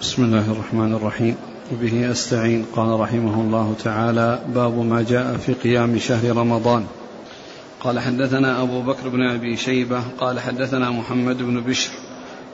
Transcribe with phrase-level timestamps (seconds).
[0.00, 1.36] بسم الله الرحمن الرحيم.
[1.72, 2.64] وبه أستعين.
[2.76, 6.84] قال رحمه الله تعالى باب ما جاء في قيام شهر رمضان.
[7.80, 10.02] قال حدثنا أبو بكر بن أبي شيبة.
[10.18, 11.90] قال حدثنا محمد بن بشر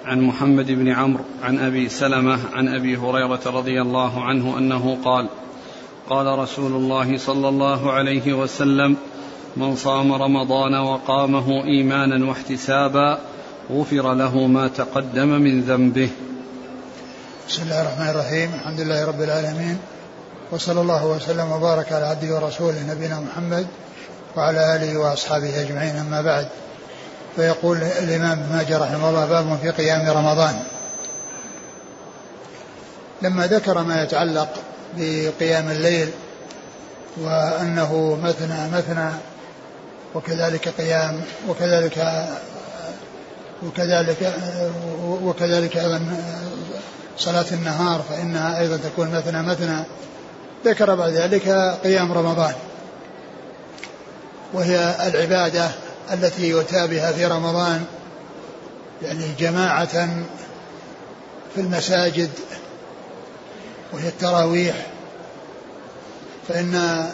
[0.04, 5.28] عن محمد بن عمرو عن أبي سلمة عن أبي هريرة رضي الله عنه أنه قال
[6.08, 8.96] قال رسول الله صلى الله عليه وسلم
[9.56, 13.18] من صام رمضان وقامه إيمانا واحتسابا
[13.72, 16.08] غفر له ما تقدم من ذنبه.
[17.50, 18.54] بسم الله الرحمن الرحيم.
[18.54, 19.78] الحمد لله رب العالمين.
[20.50, 23.66] وصلى الله وسلم وبارك على عبده ورسوله نبينا محمد
[24.36, 25.96] وعلى آله وأصحابه أجمعين.
[25.96, 26.48] أما بعد
[27.36, 30.62] فيقول الإمام ابن ماجه رحمه الله باب في قيام رمضان.
[33.22, 34.48] لما ذكر ما يتعلق
[34.96, 36.10] بقيام الليل
[37.20, 39.10] وأنه مثنى مثنى
[40.14, 42.26] وكذلك قيام وكذلك
[43.62, 44.34] وكذلك
[45.22, 46.00] وكذلك أيضا
[47.18, 49.84] صلاة النهار فإنها أيضا تكون مثنى مثنى.
[50.64, 51.48] ذكر بعد ذلك
[51.84, 52.54] قيام رمضان
[54.52, 55.70] وهي العبادة
[56.12, 57.84] التي يؤتى بها في رمضان
[59.02, 60.08] يعني جماعة
[61.54, 62.30] في المساجد
[63.92, 64.86] وهي التراويح.
[66.48, 67.04] فإن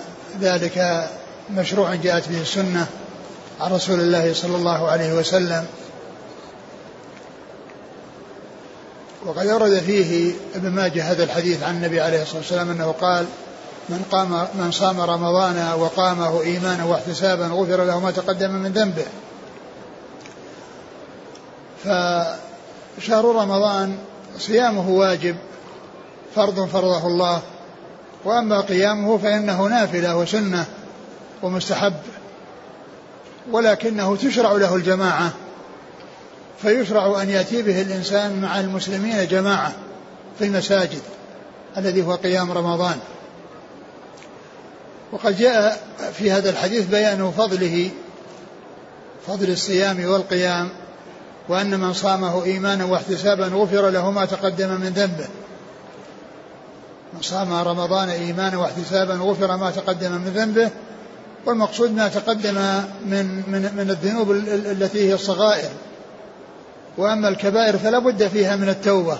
[0.40, 1.08] ذلك
[1.50, 2.86] مشروع جاءت به السنة
[3.60, 5.66] عن رسول الله صلى الله عليه وسلم.
[9.26, 13.26] وقد ورد فيه ابن ماجه هذا الحديث عن النبي عليه الصلاة والسلام أنه قال
[13.88, 19.04] من قام من صام رمضان وقامه إيمانا واحتسابا غفر له ما تقدم من ذنبه.
[21.84, 23.98] فشهر رمضان
[24.38, 25.36] صيامه واجب
[26.34, 27.42] فرض فرضه الله
[28.24, 30.64] وأما قيامه فإنه نافلة وسنة
[31.42, 31.94] ومستحب
[33.50, 35.32] ولكنه تشرع له الجماعة
[36.62, 39.72] فيشرع أن يأتي به الإنسان مع المسلمين جماعة
[40.38, 41.02] في المساجد
[41.76, 42.98] الذي هو قيام رمضان.
[45.12, 47.90] وقد جاء في هذا الحديث بيان فضله
[49.26, 50.68] فضل الصيام والقيام
[51.48, 55.26] وأن من صامه إيمانا واحتسابا غفر له ما تقدم من ذنبه.
[57.14, 60.70] من صام رمضان إيمانا واحتسابا غفر ما تقدم من ذنبه
[61.46, 62.54] والمقصود ما تقدم
[63.06, 65.70] من من من الذنوب التي هي الصغائر.
[66.98, 69.18] وأما الكبائر فلا بد فيها من التوبة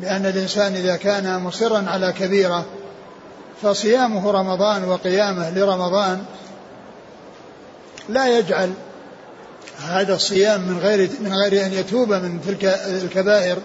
[0.00, 2.64] لأن الإنسان إذا كان مصرا على كبيرة
[3.62, 6.24] فصيامه رمضان وقيامه لرمضان
[8.08, 8.72] لا يجعل
[9.88, 12.64] هذا الصيام من غير من غير أن يتوب من تلك
[13.04, 13.58] الكبائر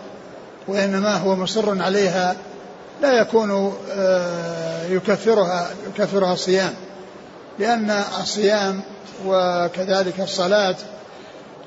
[0.67, 2.35] وإنما هو مصر عليها
[3.01, 6.73] لا يكون آه، يكفرها يكفرها الصيام
[7.59, 8.81] لأن الصيام
[9.25, 10.75] وكذلك الصلاة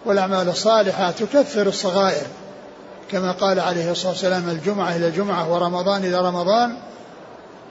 [0.09, 2.27] والأعمال الصالحة تكفر الصغائر.
[3.11, 6.77] كما قال عليه الصلاة والسلام الجمعة إلى الجمعة ورمضان إلى رمضان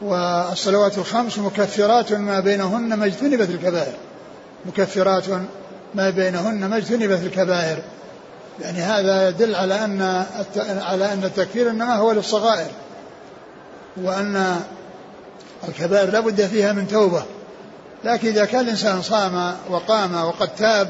[0.02, 3.94] والصلوات الخمس مكفرات ما بينهن ما اجتنبت الكبائر.
[4.66, 5.24] مكفرات
[5.96, 7.78] ما بينهن ما اجتنبت الكبائر.
[8.62, 10.26] يعني هذا يدل على أن
[10.82, 12.72] على أن التكفير إنما هو للصغائر.
[13.98, 14.62] وأن
[15.68, 17.24] الكبائر لا بد فيها من توبة.
[18.04, 20.90] لكن إذا كان الإنسان صام وقام وقد تاب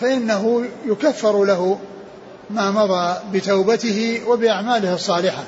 [0.00, 1.78] فإنه يكفر له
[2.50, 5.44] ما مضى بتوبته وبأعماله الصالحة.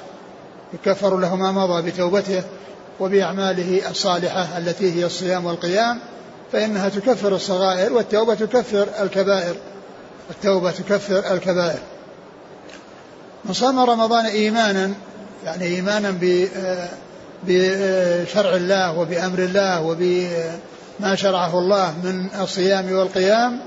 [0.74, 2.42] يكفر له ما مضى بتوبته
[3.00, 5.98] وبأعماله الصالحة التي هي الصيام والقيام
[6.52, 9.54] فإنها تكفر الصغائر والتوبة تكفر الكبائر.
[10.30, 11.78] التوبة تكفر الكبائر.
[13.44, 14.90] من صام رمضان إيمانا
[15.44, 16.18] يعني إيمانا
[17.46, 23.60] بشرع الله وبأمر الله وبما شرعه الله من الصيام والقيام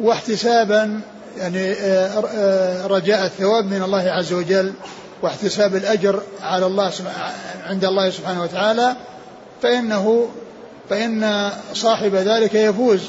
[0.00, 1.00] واحتسابا
[1.38, 4.72] يعني آه، آه، رجاء الثواب من الله عز وجل
[5.22, 6.92] واحتساب الأجر على الله
[7.66, 8.96] عند الله سبحانه وتعالى
[9.62, 10.28] فإنه
[10.90, 13.00] فإن صاحب ذلك يفوز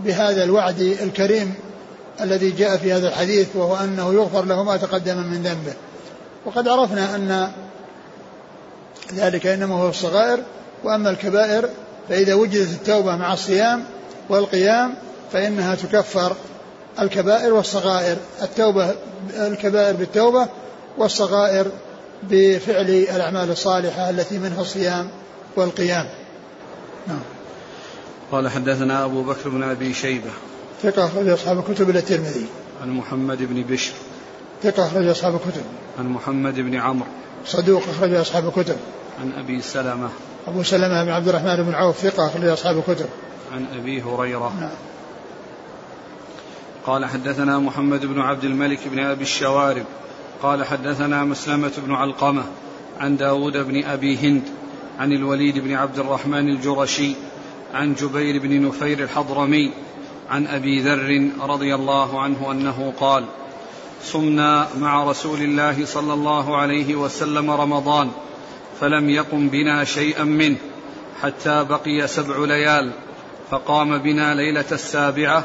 [0.00, 1.54] بهذا الوعد الكريم
[2.20, 5.74] الذي جاء في هذا الحديث وهو أنه يغفر له ما تقدم من ذنبه.
[6.46, 7.50] وقد عرفنا أن
[9.14, 10.38] ذلك إنما هو الصغائر
[10.84, 11.68] وأما الكبائر
[12.08, 13.84] فإذا وجدت التوبة مع الصيام
[14.28, 14.94] والقيام
[15.34, 16.36] فإنها تكفر
[17.00, 18.94] الكبائر والصغائر التوبة
[19.36, 20.48] الكبائر بالتوبة
[20.98, 21.66] والصغائر
[22.22, 25.08] بفعل الأعمال الصالحة التي منها الصيام
[25.56, 26.06] والقيام.
[27.06, 27.20] نعم.
[28.32, 30.30] قال حدثنا أبو بكر بن أبي شيبة.
[30.82, 32.46] ثقة أخرج أصحاب الكتب إلى الترمذي.
[32.82, 33.92] عن محمد بن بشر.
[34.62, 35.62] ثقة أخرج أصحاب الكتب.
[35.98, 37.08] عن محمد بن عمرو.
[37.46, 38.76] صدوق أخرج أصحاب الكتب.
[39.20, 40.08] عن أبي سلمة.
[40.46, 43.06] أبو سلمة بن عبد الرحمن بن عوف ثقة أخرج أصحاب الكتب.
[43.52, 44.52] عن أبي هريرة.
[44.60, 44.70] نعم.
[46.86, 49.84] قال حدثنا محمد بن عبد الملك بن أبي الشوارب.
[50.42, 52.44] قال حدثنا مسلمة بن علقمة
[53.00, 54.42] عن داود بن أبي هند
[54.98, 57.14] عن الوليد بن عبد الرحمن الجرشي
[57.74, 59.72] عن جبير بن نفير الحضرمي
[60.30, 63.24] عن أبي ذر رضي الله عنه أنه قال
[64.02, 68.10] صمنا مع رسول الله صلى الله عليه وسلم رمضان
[68.80, 70.56] فلم يقم بنا شيئا منه
[71.22, 72.92] حتى بقي سبع ليال
[73.50, 75.44] فقام بنا ليلة السابعة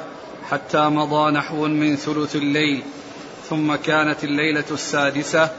[0.52, 2.84] حتى مضى نحو من ثلث الليل
[3.50, 5.50] ثم كانت الليلة السادسة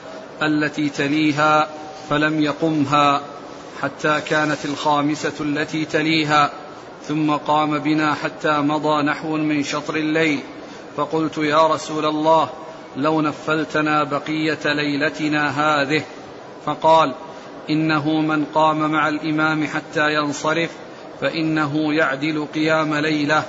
[0.42, 1.68] التي تليها
[2.10, 3.22] فلم يقمها
[3.82, 6.50] حتى كانت الخامسة التي تليها
[7.08, 10.40] ثم قام بنا حتى مضى نحو من شطر الليل.
[10.96, 12.48] فقلت يا رسول الله
[12.96, 16.02] لو نفلتنا بقية ليلتنا هذه.
[16.66, 17.14] فقال
[17.70, 20.70] إنه من قام مع الإمام حتى ينصرف
[21.20, 23.44] فإنه يعدل قيام ليلة.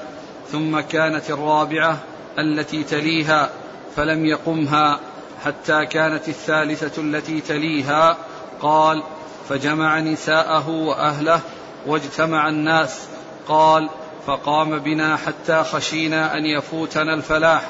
[0.52, 1.98] ثم كانت الرابعة
[2.40, 3.50] التي تليها
[3.96, 5.00] فلم يقمها
[5.46, 8.18] حتى كانت الثالثة التي تليها.
[8.62, 9.04] قال
[9.50, 11.40] فجمع نساءه وأهله
[11.88, 13.00] واجتمع الناس.
[13.48, 13.90] قال
[14.28, 17.70] فقام بنا حتى خشينا أن يفوتنا الفلاح.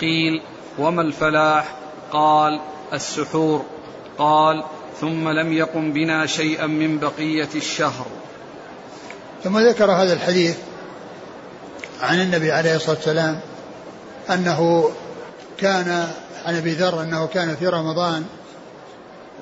[0.00, 0.42] قيل
[0.78, 1.74] وما الفلاح؟
[2.12, 2.60] قال
[2.92, 3.64] السحور.
[4.18, 4.64] قال
[5.00, 8.06] ثم لم يقم بنا شيئا من بقية الشهر.
[9.44, 10.56] ثم ذكر هذا الحديث
[12.02, 13.40] عن النبي عليه الصلاة والسلام
[14.30, 14.90] أنه
[15.58, 16.08] كان
[16.46, 18.24] عن أبي ذر أنه كان في رمضان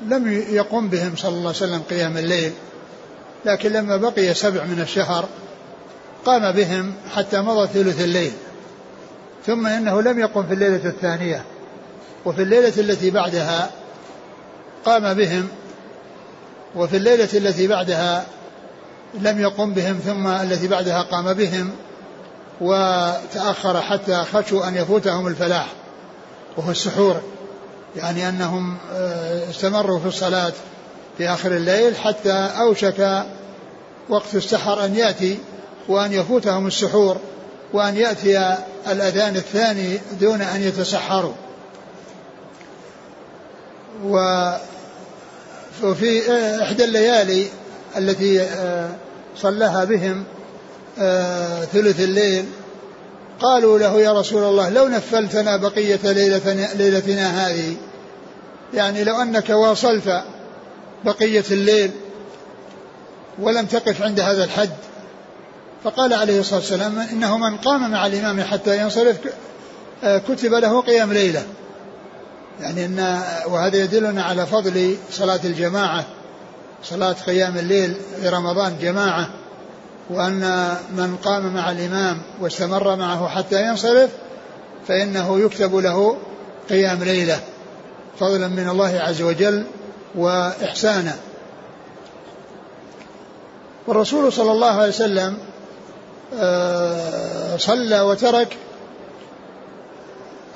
[0.02, 2.52] لم يقم بهم صلى الله عليه وسلم قيام الليل
[3.44, 5.28] لكن لما بقي سبع من الشهر
[6.24, 8.32] قام بهم حتى مضى ثلث الليل
[9.46, 11.44] ثم إنه لم يقم في الليلة الثانية
[12.24, 13.70] وفي الليلة التي بعدها
[14.84, 15.48] قام بهم
[16.76, 18.26] وفي الليلة التي بعدها
[19.14, 21.70] لم يقم بهم ثم التي بعدها قام بهم
[22.60, 25.66] وتأخر حتى خشوا أن يفوتهم الفلاح
[26.56, 27.20] وهو السحور
[27.96, 30.52] يعني أنهم آه، استمروا في الصلاة
[31.18, 33.26] في آخر الليل حتى أوشك
[34.08, 35.38] وقت السحر أن يأتي
[35.88, 37.16] وأن يفوتهم السحور
[37.72, 38.56] وأن يأتي
[38.86, 41.32] الأذان الثاني دون أن يتسحروا.
[45.82, 46.22] وفي
[46.62, 47.46] إحدى الليالي
[47.96, 48.90] التي آه،
[49.36, 50.35] صلىها بهم آه،
[51.72, 52.44] ثلث الليل.
[53.40, 57.76] قالوا له يا رسول الله لو نفلتنا بقية ليلتنا, ليلتنا هذه.
[58.74, 60.22] يعني لو أنك واصلت
[61.04, 61.90] بقية الليل
[63.38, 64.70] ولم تقف عند هذا الحد.
[65.84, 69.16] فقال عليه الصلاة والسلام إنه من قام مع الإمام حتى ينصرف
[70.04, 71.42] آه، كتب له قيام ليلة.
[72.60, 76.04] يعني أن وهذا يدلنا على فضل صلاة الجماعة
[76.82, 79.28] صلاة قيام الليل في رمضان جماعة.
[80.10, 84.10] وأن من قام مع الإمام واستمر معه حتى ينصرف
[84.88, 86.16] فإنه يكتب له
[86.70, 87.40] قيام ليلة
[88.20, 89.64] فضلا من الله عز وجل
[90.14, 91.16] وإحسانا.
[93.86, 95.38] والرسول صلى الله عليه وسلم
[96.34, 98.56] آه، صلى وترك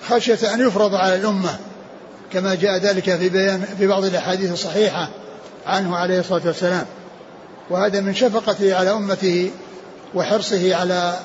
[0.09, 1.59] خشية أن يفرض على الأمة
[2.33, 5.09] كما جاء ذلك في بيان في بعض الأحاديث الصحيحة
[5.67, 6.87] عنه عليه الصلاة والسلام.
[7.71, 9.51] وهذا من شفقته على أمته
[10.15, 11.19] وحرصه على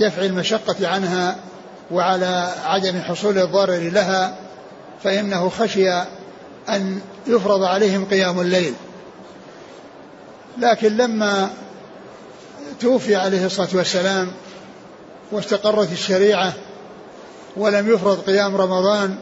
[0.00, 1.36] دفع المشقة عنها
[1.90, 4.36] وعلى عدم حصول الضرر لها
[5.02, 5.90] فإنه خشي
[6.68, 8.74] أن يفرض عليهم قيام الليل.
[10.58, 11.50] لكن لما
[12.80, 14.30] توفي عليه الصلاة والسلام
[15.32, 16.52] واستقرت الشريعة
[17.56, 19.16] ولم يفرض قيام رمضان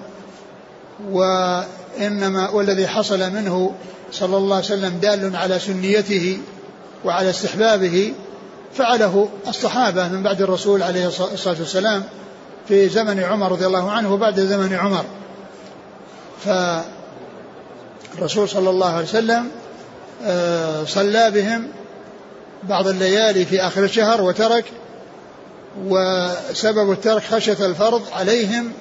[1.10, 3.74] وإنما والذي حصل منه
[4.12, 6.38] صلى الله عليه وسلم دال على سنيته
[7.04, 8.12] وعلى استحبابه
[8.74, 12.04] فعله الصحابة من بعد الرسول عليه الصلاة والسلام
[12.68, 15.04] في زمن عمر رضي الله عنه وبعد زمن عمر.
[18.14, 19.48] فالرسول صلى الله عليه وسلم
[20.24, 21.68] آه، صلى بهم
[22.62, 24.64] بعض الليالي في آخر الشهر وترك
[25.86, 28.72] وسبب الترك خشية الفرض عليهم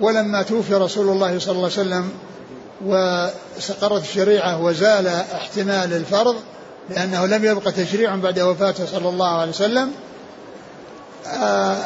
[0.00, 2.10] ولما توفي رسول الله صلى الله عليه وسلم
[2.84, 6.36] واستقرت الشريعة وزال احتمال الفرض
[6.90, 9.92] لأنه لم يبق تشريع بعد وفاته صلى الله عليه وسلم.
[11.26, 11.76] آه،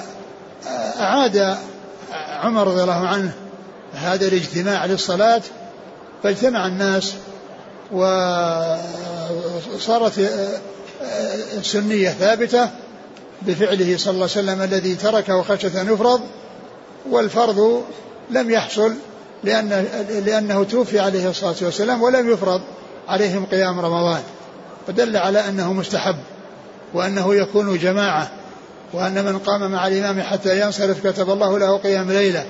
[1.01, 1.57] أعاد
[2.43, 3.33] عمر رضي الله عنه
[3.95, 5.43] هذا الاجتماع للصلاة
[6.23, 7.15] فاجتمع الناس
[9.73, 10.13] وصارت
[11.57, 12.69] السنية ثابتة
[13.43, 16.21] بفعله صلى الله عليه وسلم الذي تركه خشية أن يفرض
[17.11, 17.85] والفرض
[18.31, 18.95] لم يحصل
[19.45, 19.69] لأن
[20.27, 22.61] لأنه توفي عليه الصلاة والسلام ولم يفرض
[23.09, 24.23] عليهم قيام رمضان
[24.87, 26.17] فدل على أنه مستحب
[26.95, 28.31] وأنه يكون جماعة
[28.93, 32.47] وأن من قام مع الإمام حتى ينصرف كتب الله له قيام ليلة.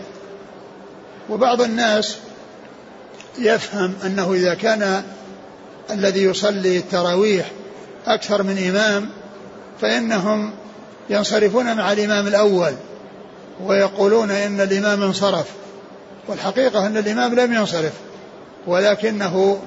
[1.31, 2.17] وبعض الناس
[3.39, 5.03] يفهم أنه إذا كان
[5.91, 7.51] الذي يصلي التراويح
[8.07, 9.09] أكثر من إمام
[9.81, 10.51] فإنهم
[11.11, 12.75] ينصرفون مع الإمام الأول
[13.65, 15.47] ويقولون إن الإمام انصرف.
[16.28, 17.93] والحقيقة أن الإمام لم ينصرف
[18.66, 19.59] ولكنه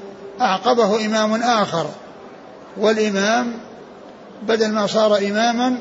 [0.41, 1.89] أعقبه إمام آخر.
[2.77, 3.53] والإمام
[4.43, 5.77] بدل ما صار إماما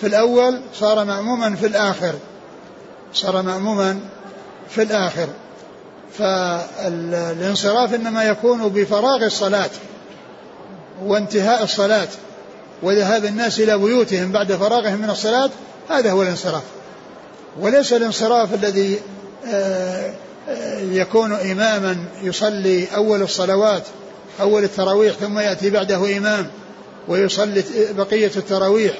[0.00, 2.14] في الأول صار مأموما في الآخر.
[3.14, 4.00] صار مأموما
[4.70, 5.28] في الآخر.
[6.18, 9.70] فالانصراف إنما يكون بفراغ الصلاة
[11.04, 12.08] وانتهاء الصلاة
[12.82, 15.50] وذهاب الناس إلى بيوتهم بعد فراغهم من الصلاة
[15.90, 16.62] هذا هو الانصراف.
[17.60, 19.00] وليس الانصراف الذي
[20.78, 23.82] يكون إماما يصلي أول الصلوات
[24.40, 26.46] أول التراويح ثم يأتي بعده إمام
[27.08, 28.94] ويصلي بقية التراويح.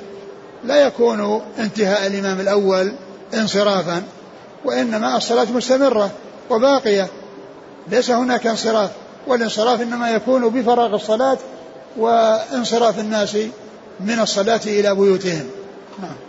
[0.65, 2.93] لا يكون انتهاء الإمام الأول
[3.35, 4.03] انصرافا
[4.65, 6.11] وإنما الصلاة مستمرة
[6.51, 7.09] وباقية.
[7.89, 8.91] ليس هناك انصراف
[9.27, 11.39] والانصراف إنما يكون بفراغ الصلاة
[11.97, 13.37] وانصراف الناس
[14.01, 15.47] من الصلاة إلى بيوتهم.
[16.03, 16.28] نعم.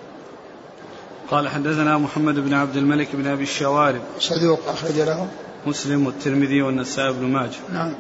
[1.32, 4.02] قال حدثنا محمد بن عبد الملك بن أبي الشوارب.
[4.20, 5.28] صدوق أخرج له.
[5.68, 7.60] مسلم والترمذي والنسائي بن ماجه.
[7.74, 7.94] نعم.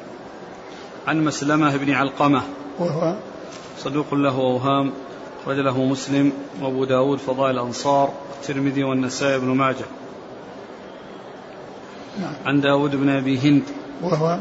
[1.08, 2.42] عن مسلمة بن علقمة.
[2.80, 3.16] وهو؟
[3.78, 4.92] صدوق له أوهام
[5.44, 6.32] أخرج له مسلم
[6.62, 9.86] وأبو داود فضائل الأنصار والترمذي والنسائي بن ماجه.
[12.20, 12.34] نعم.
[12.46, 13.64] عن داود بن أبي هند.
[14.02, 14.40] وهو؟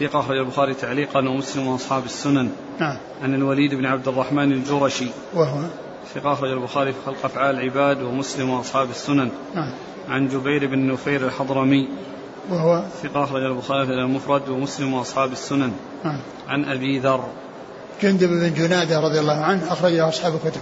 [0.00, 2.50] ثقة أخرج البخاري تعليقا ومسلم وأصحاب السنن.
[2.80, 2.96] نعم.
[3.22, 5.06] عن الوليد بن عبد الرحمن الجرشي.
[5.34, 5.60] وهو؟
[6.14, 9.30] ثقة أخرج البخاري في خلق أفعال العباد ومسلم وأصحاب السنن.
[9.54, 9.72] نعم.
[10.08, 11.88] عن جبير بن نفير الحضرمي.
[12.50, 15.72] وهو ثقة أخرج البخاري في المفرد ومسلم وأصحاب السنن.
[16.04, 16.18] نعم.
[16.48, 17.24] عن أبي ذر.
[18.02, 20.60] جندب بن جنادة رضي الله عنه أخرجه أصحاب الكتب.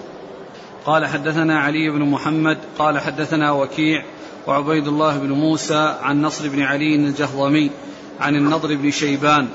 [0.87, 4.05] قال حدثنا علي بن محمد قال حدثنا وكيع
[4.47, 7.71] وعبيد الله بن موسى عن نصر بن علي الجهضمي
[8.21, 9.49] عن النضر بن شيبان.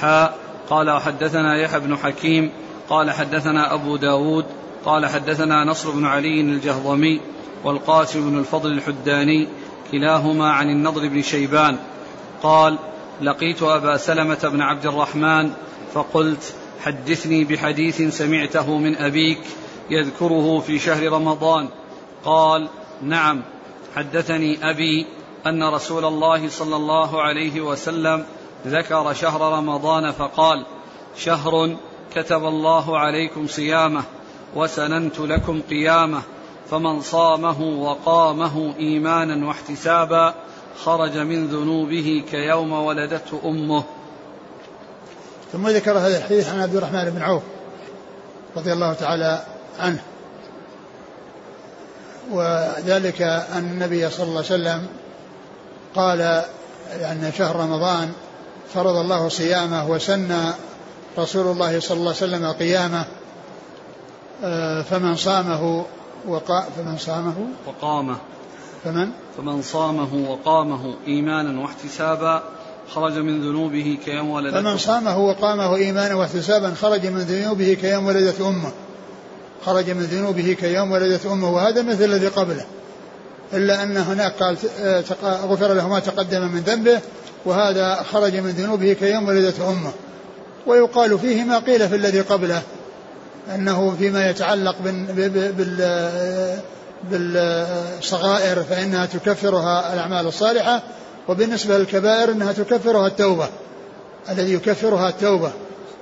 [0.00, 0.38] حاء.
[0.70, 2.50] قال وحدثنا يحيى بن حكيم
[2.88, 4.44] قال حدثنا أبو داود
[4.84, 7.20] قال حدثنا نصر بن علي الجهضمي
[7.64, 9.48] والقاسم بن الفضل الحداني
[9.92, 11.78] كلاهما عن النضر بن شيبان
[12.42, 12.78] قال
[13.22, 15.52] لقيت أبا سلمة بن عبد الرحمن
[15.94, 19.40] فقلت حدثني بحديث سمعته من أبيك
[19.90, 21.68] يذكره في شهر رمضان.
[22.24, 22.68] قال
[23.02, 23.42] نعم
[23.96, 25.06] حدثني أبي
[25.46, 28.24] أن رسول الله صلى الله عليه وسلم
[28.66, 30.66] ذكر شهر رمضان فقال
[31.16, 31.76] شهر
[32.14, 34.02] كتب الله عليكم صيامه
[34.54, 36.22] وسننت لكم قيامه
[36.70, 40.34] فمن صامه وقامه إيمانا واحتسابا
[40.84, 43.84] خرج من ذنوبه كيوم ولدته أمه.
[45.52, 47.42] ثم ذكر هذا الحديث عن عبد الرحمن بن عوف
[48.56, 49.42] رضي الله تعالى
[49.78, 50.02] عنه.
[52.30, 54.86] وذلك أن النبي صلى الله عليه وسلم
[55.94, 56.20] قال
[56.92, 58.12] أن شهر رمضان
[58.74, 60.52] فرض الله صيامه وسن
[61.18, 63.04] رسول الله صلى الله عليه وسلم قيامه
[64.82, 65.84] فمن صامه
[66.28, 67.34] وقا فمن صامه
[67.66, 68.16] وقامه.
[68.84, 72.42] فمن؟ فمن صامه وقامه إيمانا واحتسابا
[72.94, 74.60] خرج من ذنوبه كيوم ولدته.
[74.60, 78.72] فمن صامه وقامه إيمانا واحتسابا خرج من ذنوبه كيوم ولدت أمه.
[79.66, 81.54] خرج من ذنوبه كيوم ولدت أمه.
[81.54, 82.64] وهذا مثل الذي قبله.
[83.52, 87.00] إلا أن هناك قال آه، غفر له ما تقدم من ذنبه
[87.44, 89.92] وهذا خرج من ذنوبه كيوم ولدت أمه.
[90.66, 92.62] ويقال فيه ما قيل في الذي قبله.
[93.54, 94.76] أنه فيما يتعلق
[97.10, 100.82] بالصغائر فإنها تكفرها الأعمال الصالحة
[101.28, 103.48] وبالنسبة للكبائر أنها تكفرها التوبة
[104.30, 105.52] الذي يكفرها التوبة.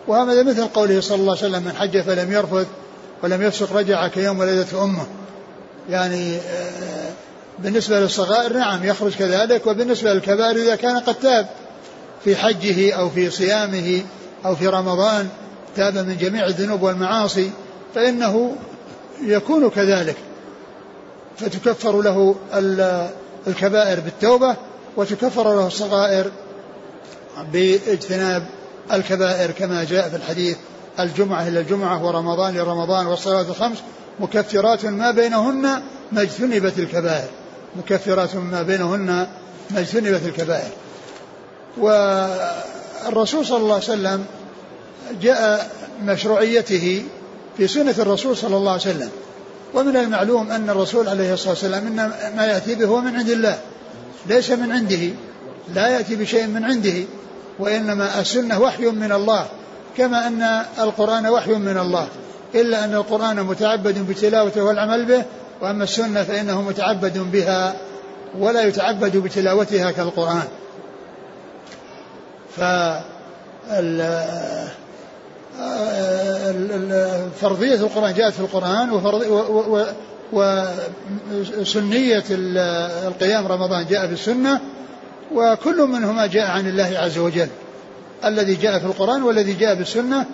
[0.08, 2.66] وهذا مثل قوله صلى الله عليه وسلم من حج فلم يرفث
[3.22, 5.06] ولم يفسق رجع كيوم ولدته أمه.
[5.90, 7.10] يعني آه،
[7.58, 11.46] بالنسبة للصغائر نعم يخرج كذلك وبالنسبة للكبائر إذا كان قد تاب
[12.24, 14.02] في حجه أو في صيامه
[14.46, 15.28] أو في رمضان
[15.76, 17.50] تاب من جميع الذنوب والمعاصي
[17.94, 18.56] فإنه
[19.22, 20.16] يكون كذلك.
[21.38, 22.34] فتكفر له
[23.46, 24.56] الكبائر بالتوبة
[24.96, 26.30] وتكفر له الصغائر
[27.52, 28.46] باجتناب
[28.92, 30.56] الكبائر كما جاء في الحديث
[31.00, 33.78] الجمعة إلى الجمعة ورمضان إلى رمضان والصلوات الخمس.
[34.20, 37.28] مكفرات ما بينهن ما اجتنبت الكبائر.
[37.76, 39.06] مكفرات ما بينهن
[39.70, 40.70] ما اجتنبت الكبائر.
[41.78, 44.24] والرسول صلى الله عليه وسلم
[45.22, 45.70] جاء
[46.04, 47.02] مشروعيته
[47.56, 49.10] في سنة الرسول صلى الله عليه وسلم.
[49.74, 53.58] ومن المعلوم أن الرسول عليه الصلاة والسلام إن ما يأتي به هو من عند الله.
[54.26, 55.10] ليس من عنده.
[55.74, 57.04] لا يأتي بشيء من عنده.
[57.58, 59.46] وإنما السنة وحي من الله.
[59.96, 60.42] كما أن
[60.78, 62.08] القرآن وحي من الله.
[62.54, 65.22] إلا أن القرآن متعبد بتلاوته والعمل به.
[65.60, 67.76] وأما السنة فإنه متعبد بها
[68.38, 70.44] ولا يتعبد بتلاوتها كالقرآن.
[72.56, 72.60] ف
[77.40, 78.90] فرضية القرآن جاءت في القرآن
[81.60, 84.60] وسنية القيام رمضان جاء في السنة
[85.34, 87.48] وكل منهما جاء عن الله عز وجل.
[88.24, 90.26] الذي جاء في القرآن والذي جاء في السنة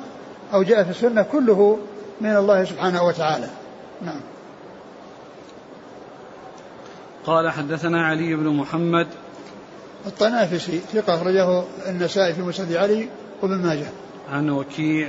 [0.55, 1.79] أو جاء في السنة كله
[2.21, 3.49] من الله سبحانه وتعالى.
[4.03, 4.21] نعم.
[7.27, 9.07] قال حدثنا علي بن محمد.
[10.07, 13.09] الطنافسي ثقة أخرجه النسائي في مسند علي
[13.43, 13.87] وابن ماجه.
[14.33, 15.09] عن وكيع.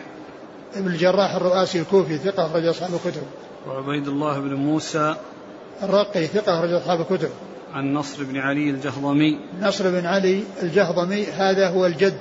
[0.76, 3.22] ابن الجراح الرؤاسي الكوفي ثقة أخرج أصحاب الكتب.
[3.68, 5.16] وعبيد الله بن موسى.
[5.84, 7.30] الرقي ثقة أخرج أصحاب الكتب.
[7.74, 9.40] عن نصر بن علي الجهضمي.
[9.62, 12.20] نصر بن علي الجهضمي هذا هو الجد.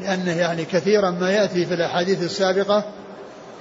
[0.00, 2.84] لأنه يعني كثيرا ما يأتي في الأحاديث السابقة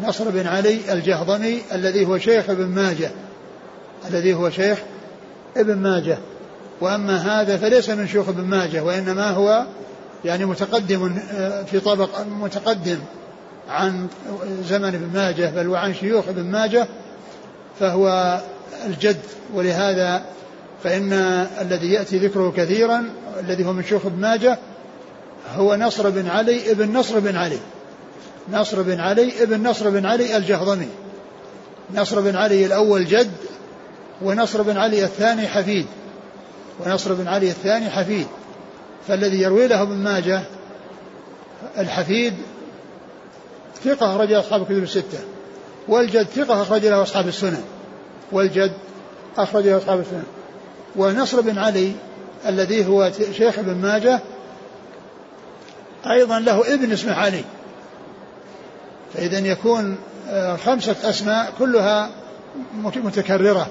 [0.02, 3.12] نصر بن علي الجهضمي الذي هو شيخ ابن ماجه.
[4.10, 4.80] الذي هو شيخ
[5.58, 6.18] ابن ماجه.
[6.82, 9.66] وأما هذا فليس من شيوخ ابن ماجه وإنما هو
[10.26, 12.10] يعني متقدم آه، في طبق
[12.42, 13.00] متقدم
[13.70, 14.08] عن
[14.70, 16.88] زمن ابن ماجه بل وعن شيوخ ابن ماجه
[17.80, 18.40] فهو
[18.86, 19.20] الجد.
[19.54, 20.24] ولهذا
[20.84, 21.14] فإن
[21.62, 23.04] الذي يأتي ذكره كثيرا
[23.40, 24.58] الذي هو من شيوخ ابن ماجه
[25.56, 27.60] هو نصر بن علي ابن نصر بن علي.
[28.52, 30.88] نصر بن علي ابن نصر بن علي الجهضمي.
[31.96, 33.32] نصر بن علي الأول جد
[34.22, 35.86] ونصر بن علي الثاني حفيد.
[36.80, 38.28] ونصر بن علي الثاني حفيد.
[39.08, 40.42] فالذي يروي له ابن ماجه
[41.78, 42.34] الحفيد
[43.84, 45.20] ثقة أخرج أصحاب الكتب الستة.
[45.88, 47.64] والجد ثقة أخرج له أصحاب السنن.
[48.32, 48.74] والجد
[49.38, 50.24] أخرج له أصحاب السنن.
[50.96, 51.92] ونصر بن علي
[52.48, 54.20] الذي هو شيخ ابن ماجه
[56.12, 57.44] أيضا له ابن اسمه علي.
[59.14, 59.98] فإذا يكون
[60.30, 62.10] آه، خمسة أسماء كلها
[62.96, 63.68] متكررة.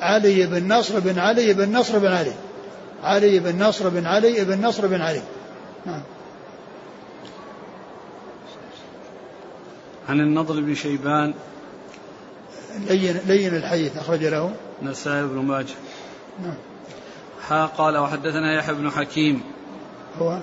[0.00, 2.32] علي بن نصر بن علي بن نصر بن علي.
[3.02, 5.22] علي بن نصر بن علي بن نصر بن علي.
[5.86, 6.02] نعم.
[10.08, 11.34] عن النضر بن شيبان.
[12.78, 14.54] لين لين الحديث أخرج له.
[14.82, 15.74] نسائي بن ماجه.
[16.42, 16.54] نعم.
[17.48, 19.42] حا قال وحدثنا يحيى بن حكيم.
[20.18, 20.38] هو؟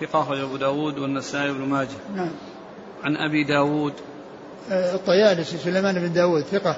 [0.00, 1.98] ثقة أخرج أبو داود والنسائي بن ماجه.
[2.16, 2.30] نعم.
[3.04, 3.92] عن أبي داود.
[4.70, 6.76] آه، الطيالسي سليمان بن داود ثقة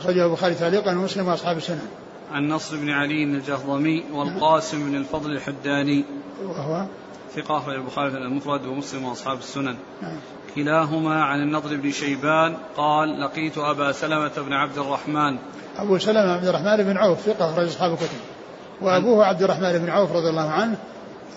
[0.00, 1.86] أخرجه البخاري تعليقا ومسلم وأصحاب السنة.
[2.32, 6.04] عن نصر بن علي الجهضمي والقاسم بن الفضل الحداني.
[6.44, 6.86] وهو
[7.34, 9.76] ثقة أخرج البخاري المفرد ومسلم وأصحاب السنن.
[10.02, 10.16] نعم.
[10.54, 15.38] كلاهما عن النضر بن شيبان قال لقيت أبا سلمة بن عبد الرحمن.
[15.76, 18.18] أبو سلمة عبد الرحمن بن عوف ثقة أخرج أصحاب الكتب.
[18.80, 20.76] وأبوه عبد الرحمن بن عوف رضي الله عنه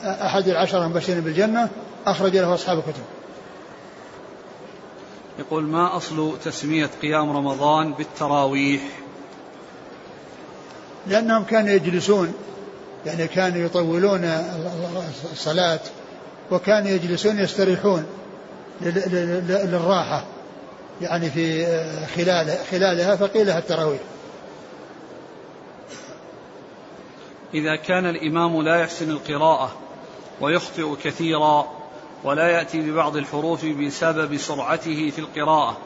[0.03, 1.69] أحد العشرة المبشرين بالجنة
[2.08, 3.03] أخرج له أصحاب الكتب.
[5.39, 8.81] يقول ما أصل تسمية قيام رمضان بالتراويح؟
[11.08, 12.34] لأنهم كانوا يجلسون
[13.06, 14.24] يعني كانوا يطولون
[15.32, 15.80] الصلاة
[16.52, 18.06] وكانوا يجلسون يستريحون
[18.82, 20.26] للراحة
[21.02, 21.65] يعني في
[22.15, 24.02] خلال خلالها فقيلها التراويح.
[27.54, 29.72] إذا كان الإمام لا يحسن القراءة
[30.41, 31.68] ويخطئ كثيرا
[32.24, 35.78] ولا يأتي ببعض الحروف بسبب سرعته في القراءة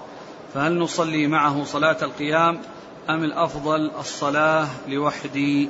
[0.53, 2.61] فهل نصلي معه صلاة القيام
[3.09, 5.69] أم الأفضل الصلاة لوحدي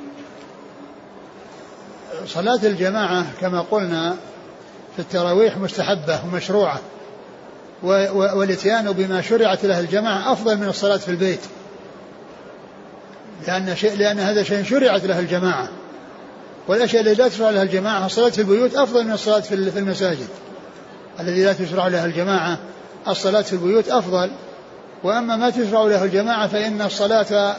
[2.26, 4.16] صلاة الجماعة كما قلنا
[4.96, 6.80] في التراويح مستحبة ومشروعة
[8.12, 11.40] والإتيان بما شرعت له الجماعة أفضل من الصلاة في البيت
[13.46, 15.68] لأن شيء لأن هذا شيء شرعت له الجماعة
[16.68, 20.28] والأشياء التي لا تشرع لها الجماعة الصلاة في البيوت أفضل من الصلاة في المساجد
[21.20, 22.58] الذي لا تشرع لها الجماعة
[23.08, 24.30] الصلاة في البيوت أفضل
[25.02, 27.56] وأما ما تشرع له الجماعة فإن الصلاة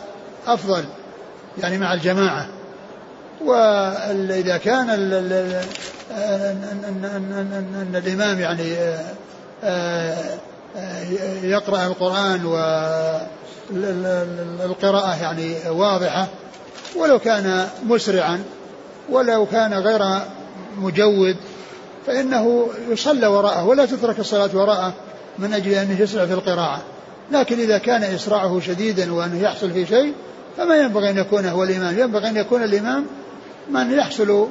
[0.47, 0.83] أفضل
[1.57, 2.47] يعني مع الجماعة.
[3.45, 4.89] وإذا كان
[7.79, 8.75] أن الإمام يعني
[11.43, 12.45] يقرأ القرآن
[14.59, 16.27] والقراءة يعني واضحة
[16.95, 18.43] ولو كان مسرعا
[19.09, 20.19] ولو كان غير
[20.77, 21.35] مجود
[22.07, 24.93] فإنه يصلى وراءه ولا تترك الصلاة وراءه
[25.39, 26.81] من أجل أنه يسرع في القراءة.
[27.31, 30.13] لكن إذا كان إسراعه شديدا وأنه يحصل في شيء
[30.57, 31.99] فما ينبغي أن يكون هو الإمام.
[31.99, 33.05] ينبغي أن يكون الإمام
[33.69, 34.47] من يحصل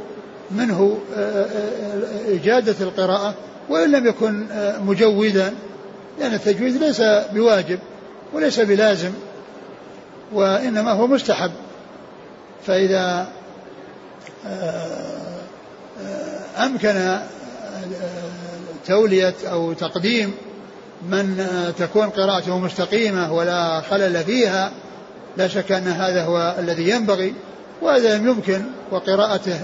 [0.51, 3.35] منه آه، آه، إجادة القراءة
[3.69, 5.55] وإن لم يكن آه، مجودا
[6.21, 7.79] لأن التجويد ليس بواجب
[8.33, 9.11] وليس بلازم
[10.33, 11.51] وإنما هو مستحب.
[12.67, 13.29] فإذا
[16.59, 17.19] أمكن
[18.87, 20.35] تولية أو تقديم
[21.09, 21.47] من
[21.79, 24.71] تكون قراءته مستقيمة ولا خلل فيها
[25.37, 27.35] لا شك أن هذا هو الذي ينبغي
[27.83, 29.61] وهذا يمكن وقراءته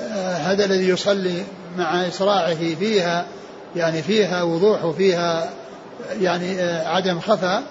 [0.00, 1.44] آه، هذا الذي يصلي
[1.78, 3.26] مع إسراعه فيها
[3.76, 5.50] يعني فيها وضوح وفيها
[6.20, 7.62] يعني آه، عدم خفاء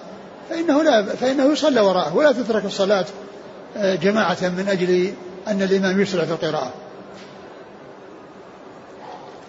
[0.50, 3.04] فإنه لا فإنه يصلى وراءه ولا تترك الصلاة
[3.76, 5.12] آه، جماعة من أجل
[5.48, 6.72] أن الإمام يسرع في القراءة.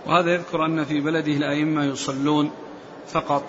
[0.05, 2.51] وهذا يذكر أن في بلده الأئمة يصلون
[3.07, 3.43] فقط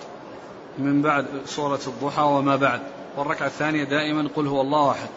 [0.77, 2.81] من بعد سورة الضحى وما بعد.
[3.17, 5.09] والركعة الثانية دائما قل هو الله أحد.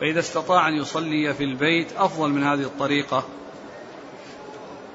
[0.00, 3.24] فإذا استطاع أن يصلي في البيت أفضل من هذه الطريقة.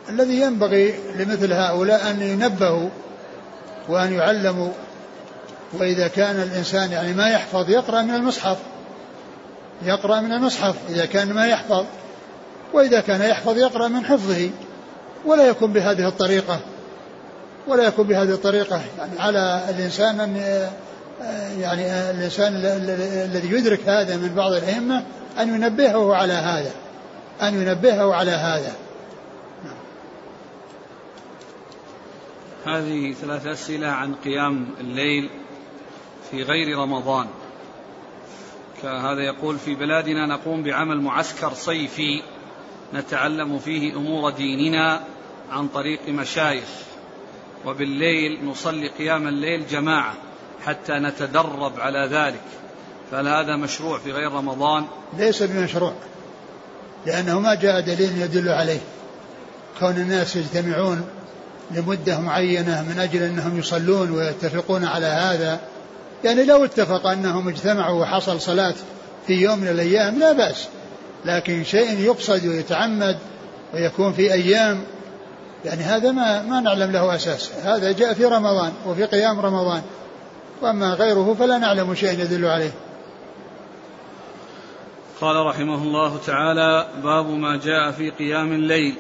[0.10, 2.90] الذي ينبغي لمثل هؤلاء أن ينبهوا
[3.90, 4.72] وأن يعلموا
[5.74, 8.58] وإذا كان الإنسان يعني ما يحفظ يقرأ من المصحف.
[9.82, 11.86] يقرأ من المصحف إذا كان ما يحفظ
[12.74, 14.50] وإذا كان يحفظ يقرأ من حفظه.
[15.26, 16.60] ولا يكون بهذه الطريقة.
[17.68, 18.82] ولا يكون بهذه الطريقة.
[18.98, 20.36] يعني على الإنسان أن
[21.60, 25.04] يعني الإنسان الذي يدرك هذا من بعض الأئمة
[25.40, 26.72] أن ينبهه على هذا.
[27.42, 28.74] أن ينبهه على هذا.
[32.66, 35.30] هذه ثلاث أسئلة عن قيام الليل
[36.32, 37.28] في غير رمضان.
[38.84, 42.22] هذا يقول في بلادنا نقوم بعمل معسكر صيفي
[42.94, 45.00] نتعلم فيه أمور ديننا
[45.52, 46.68] عن طريق مشايخ.
[47.66, 50.14] وبالليل نصلي قيام الليل جماعة
[50.66, 52.42] حتى نتدرب على ذلك.
[53.12, 54.86] فهل هذا مشروع في غير رمضان؟
[55.18, 55.94] ليس بمشروع
[57.06, 58.80] لأنه ما جاء دليل يدل عليه.
[59.80, 61.06] كون الناس يجتمعون
[61.72, 65.60] لمدة معينة من أجل أنهم يصلون ويتفقون على هذا
[66.24, 68.76] يعني لو اتفق أنهم اجتمعوا وحصل صلاة
[69.28, 70.68] في يوم من الأيام لا بأس.
[71.26, 73.18] لكن شيء يقصد ويتعمد
[73.74, 74.84] ويكون في أيام
[75.66, 77.52] يعني هذا ما ما نعلم له أساس.
[77.64, 79.82] هذا جاء في رمضان وفي قيام رمضان.
[80.62, 82.72] وأما غيره فلا نعلم شيئا يدل عليه.
[85.22, 88.96] قال رحمه الله تعالى باب ما جاء في قيام الليل.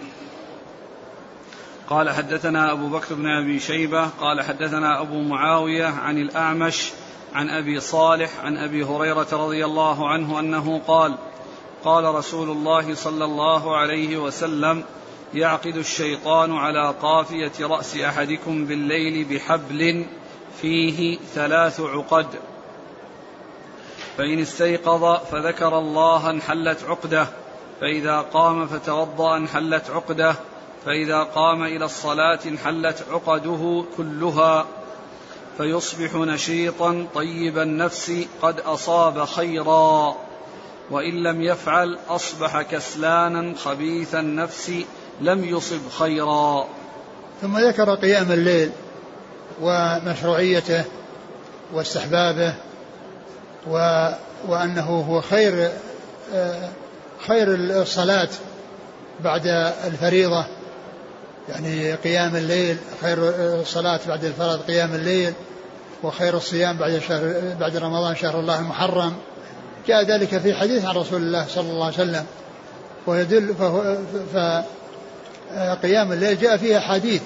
[1.89, 6.91] قال حدثنا أبو بكر بن أبي شيبة قال حدثنا أبو معاوية عن الأعمش
[7.33, 11.15] عن أبي صالح عن أبي هريرة رضي الله عنه أنه قال
[11.83, 14.83] قال رسول الله صلى الله عليه وسلم
[15.35, 20.05] يعقد الشيطان على قافية رأس أحدكم بالليل بحبل
[20.61, 22.27] فيه ثلاث عقد.
[24.17, 27.27] فإن استيقظ فذكر الله انحلت عقده
[27.81, 30.35] فإذا قام فتوضأ انحلت عقده
[30.85, 34.65] فإذا قام إلى الصلاة انحلت عقده كلها.
[35.57, 40.15] فيصبح نشيطا طيب النفس قد أصاب خيرا
[40.91, 44.71] وإن لم يفعل أصبح كسلانا خبيث النفس
[45.23, 46.67] لم يصب خيرا.
[47.41, 48.71] ثم ذكر قيام الليل
[49.61, 50.83] ومشروعيته
[51.73, 52.53] واستحبابه
[53.67, 54.07] و
[54.47, 55.69] وأنه هو خير
[57.27, 58.29] خير الصلاة
[59.19, 59.47] بعد
[59.85, 60.45] الفريضة.
[61.49, 63.17] يعني قيام الليل خير
[63.61, 65.33] الصلاة بعد الفرض قيام الليل
[66.03, 69.13] وخير الصيام بعد شهر بعد رمضان شهر الله المحرم.
[69.87, 72.25] جاء ذلك في حديث عن رسول الله صلى الله عليه وسلم
[73.07, 73.55] ويدل
[75.55, 77.21] فقيام الليل جاء فيه حديث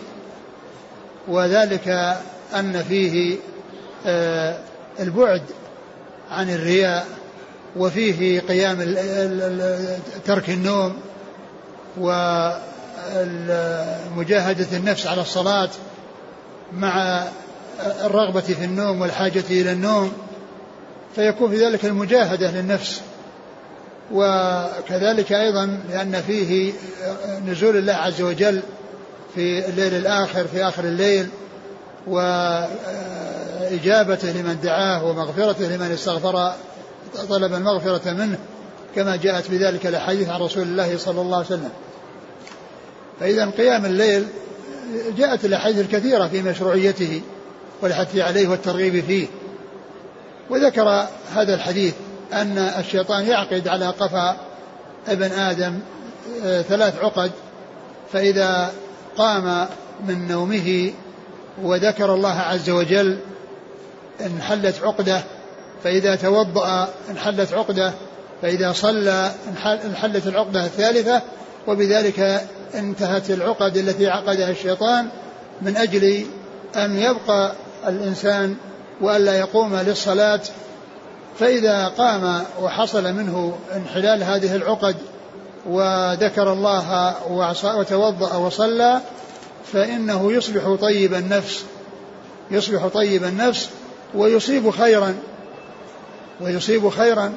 [1.28, 2.18] وذلك
[2.56, 3.38] أن فيه
[4.06, 4.58] آه،
[5.00, 5.42] البعد
[6.32, 7.08] عن الرياء
[7.76, 8.96] وفيه قيام
[10.26, 10.98] ترك النوم
[14.16, 15.70] ومجاهدة النفس على الصلاة
[16.74, 17.24] مع
[18.06, 20.14] الرغبة في النوم والحاجة إلى النوم
[21.16, 23.02] فيكون في ذلك المجاهدة للنفس.
[24.12, 26.74] وكذلك أيضا لأن فيه
[27.48, 28.62] نزول الله عز وجل
[29.36, 31.30] في الليل الآخر في آخر الليل
[32.08, 32.72] وإجابته
[34.32, 36.54] لمن دعاه ومغفرته لمن استغفر
[37.30, 38.38] طلب المغفرة منه
[38.96, 41.70] كما جاءت بذلك الأحاديث عن رسول الله صلى الله عليه وسلم.
[43.20, 44.28] فإذا قيام الليل
[45.18, 47.22] جاءت الأحاديث الكثيرة في مشروعيته
[47.82, 49.28] والحث عليه والترغيب فيه.
[50.50, 51.94] وذكر هذا الحديث
[52.34, 54.38] أن الشيطان يعقد على قفا
[55.08, 55.80] ابن آدم
[56.46, 57.32] آه، ثلاث عقد
[58.14, 58.72] فإذا
[59.18, 59.68] قام
[60.08, 60.92] من نومه
[61.64, 63.18] وذكر الله عز وجل
[64.26, 65.22] انحلت عقده
[65.84, 67.94] فإذا توضأ انحلت عقده
[68.42, 69.32] فإذا صلى
[69.86, 71.22] انحلت العقدة الثالثة
[71.68, 72.42] وبذلك
[72.76, 75.08] انتهت العقد التي عقدها الشيطان
[75.62, 76.26] من أجل
[76.76, 77.52] أن يبقى
[77.88, 78.56] الإنسان
[79.02, 80.40] وألا يقوم للصلاة
[81.40, 84.96] فإذا قام وحصل منه انحلال هذه العقد
[85.66, 87.16] وذكر الله
[87.78, 89.02] وتوضأ وصلى
[89.74, 91.64] فإنه يصبح طيب النفس
[92.52, 93.70] يصبح طيب النفس
[94.16, 95.16] ويصيب خيرا
[96.42, 97.34] ويصيب خيرا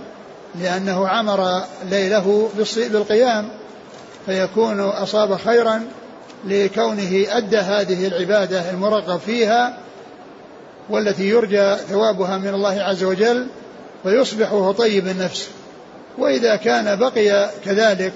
[0.61, 3.49] لأنه عمر ليله بالقيام
[4.27, 5.83] فيكون أصاب خيرا
[6.45, 9.79] لكونه أدى هذه العبادة المرغب فيها
[10.91, 13.47] والتي يرجى ثوابها من الله عز وجل.
[14.03, 15.49] فيصبح وهو طيب النفس.
[16.19, 18.13] وإذا كان بقي كذلك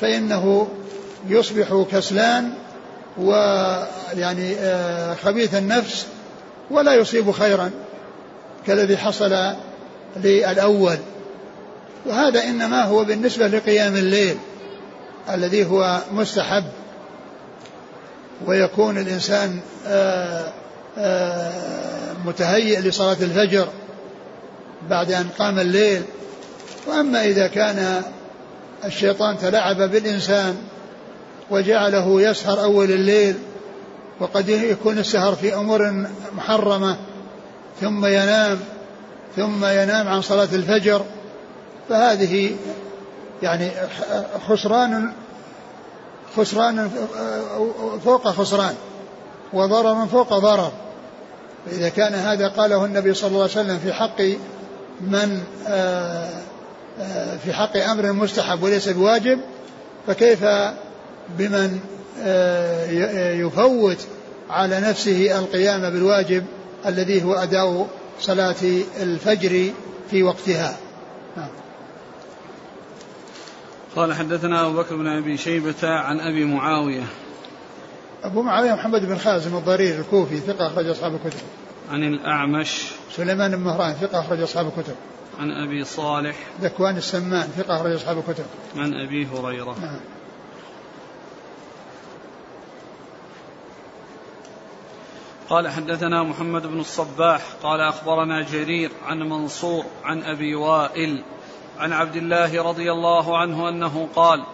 [0.00, 0.68] فإنه
[1.28, 2.52] يصبح كسلان
[3.18, 6.06] ويعني آه، خبيث النفس
[6.70, 7.70] ولا يصيب خيرا
[8.66, 9.54] كالذي حصل
[10.16, 10.98] للأول.
[12.06, 14.36] وهذا إنما هو بالنسبة لقيام الليل
[15.34, 16.64] الذي هو مستحب.
[18.46, 20.52] ويكون الإنسان آه،
[20.98, 23.68] آه، متهيئ لصلاة الفجر.
[24.90, 26.02] بعد أن قام الليل.
[26.86, 28.02] وأما إذا كان
[28.84, 30.56] الشيطان تلاعب بالإنسان
[31.50, 33.38] وجعله يسهر أول الليل
[34.20, 36.96] وقد يكون السهر في أمور محرمة
[37.80, 38.58] ثم ينام
[39.36, 41.04] ثم ينام عن صلاة الفجر
[41.88, 42.56] فهذه
[43.42, 43.70] يعني
[44.48, 45.12] خسران
[46.36, 46.90] خسران
[48.04, 48.74] فوق خسران
[49.52, 50.72] وضرر فوق ضرر.
[51.66, 54.22] فإذا كان هذا قاله النبي صلى الله عليه وسلم في حق
[55.02, 56.42] من آه،
[57.00, 59.40] آه، في حق أمر مستحب وليس بواجب
[60.06, 60.44] فكيف
[61.38, 61.80] بمن
[62.22, 62.90] آه،
[63.32, 64.06] يفوت
[64.50, 66.44] على نفسه القيام بالواجب
[66.86, 67.88] الذي هو أداء
[68.20, 68.56] صلاة
[69.02, 69.70] الفجر
[70.10, 70.76] في وقتها؟
[71.36, 71.48] نعم.
[73.96, 77.02] قال حدثنا أبو بكر بن أبي شيبة عن أبي معاوية.
[78.24, 81.40] أبو معاوية محمد بن خازم الضرير الكوفي ثقة أخرج أصحاب الكتب.
[81.90, 84.94] عن الأعمش سليمان بن مهران ثقة أخرج أصحاب الكتب.
[85.40, 86.36] عن أبي صالح.
[86.60, 88.44] ذكوان السمان ثقة أخرج أصحاب الكتب.
[88.76, 89.76] عن أبي هريرة.
[89.80, 90.00] نعم.
[95.48, 101.22] قال حدثنا محمد بن الصباح قال أخبرنا جرير عن منصور عن أبي وائل
[101.78, 104.44] عن عبد الله رضي الله عنه أنه قال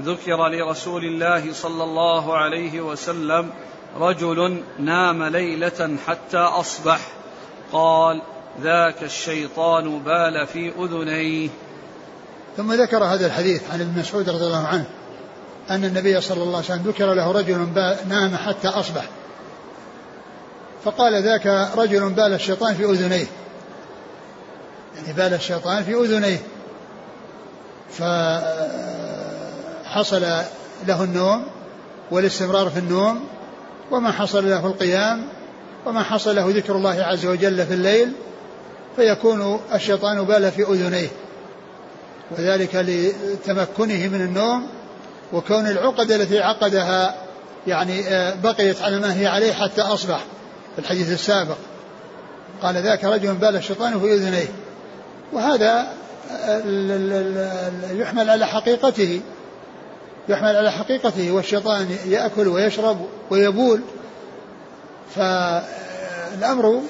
[0.00, 3.50] ذكر لرسول الله صلى الله عليه وسلم
[3.96, 7.15] رجل نام ليلة حتى أصبح.
[7.72, 8.22] قال
[8.60, 11.48] ذاك الشيطان بال في أذنيه.
[12.56, 14.84] ثم ذكر هذا الحديث عن ابن مسعود رضي الله عنه
[15.70, 17.68] أن النبي صلى الله عليه وسلم ذكر له رجل
[18.08, 19.04] نام حتى أصبح.
[20.84, 23.26] فقال ذاك رجل بال الشيطان في أذنيه.
[24.96, 26.38] يعني بال الشيطان في أذنيه.
[29.84, 30.22] فحصل
[30.86, 31.46] له النوم
[32.10, 33.24] والاستمرار في النوم
[33.90, 35.28] وما حصل له القيام
[36.02, 38.12] حصل له ذكر الله عز وجل في الليل
[38.96, 41.08] فيكون الشيطان بال في أذنيه.
[42.30, 44.66] وذلك لتمكنه من النوم
[45.32, 47.14] وكون العقد التي عقدها
[47.66, 50.24] يعني آه، بقيت على ما هي عليه حتى أصبح
[50.74, 51.56] في الحديث السابق.
[52.62, 54.48] قال ذاك رجل بال الشيطان في أذنيه.
[55.32, 55.86] وهذا
[57.92, 59.20] يحمل على حقيقته.
[60.28, 63.80] يحمل على حقيقته والشيطان يأكل ويشرب ويبول.
[65.14, 66.82] فالأمر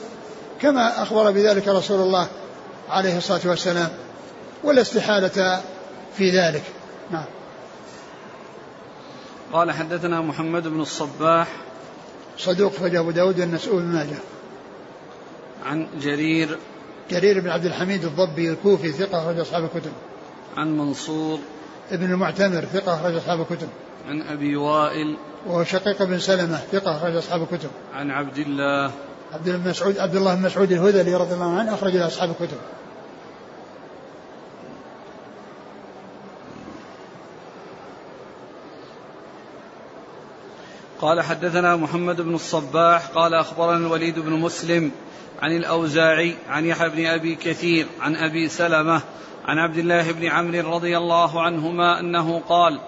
[0.60, 2.28] كما أخبر بذلك رسول الله
[2.88, 3.88] عليه الصلاة والسلام
[4.64, 5.60] ولا استحالة
[6.16, 6.62] في ذلك.
[7.10, 7.24] نعم.
[9.52, 11.48] قال حدثنا محمد بن الصباح.
[12.38, 14.16] صدوق فجاء أبو داود والنسؤول بن ماجه.
[15.66, 16.58] عن جرير.
[17.10, 19.92] جرير بن عبد الحميد الضبي الكوفي ثقة أخرج أصحاب الكتب.
[20.56, 21.38] عن منصور.
[21.90, 23.68] ابن المعتمر ثقة أخرج أصحاب الكتب.
[24.08, 25.16] عن أبي وائل.
[25.46, 27.70] وهو شقيق بن سلمة ثقة أخرج أصحاب الكتب.
[27.94, 28.90] عن عبد الله.
[29.32, 32.30] عبد الله بن مسعود عبد الله بن مسعود الهذلي رضي الله عنه أخرج له أصحاب
[32.30, 32.58] الكتب.
[41.00, 44.90] قال حدثنا محمد بن الصباح قال أخبرنا الوليد بن مسلم
[45.42, 49.02] عن الأوزاعي عن يحيى بن أبي كثير عن أبي سلمة
[49.44, 52.80] عن عبد الله بن عمرو رضي الله عنهما أنه قال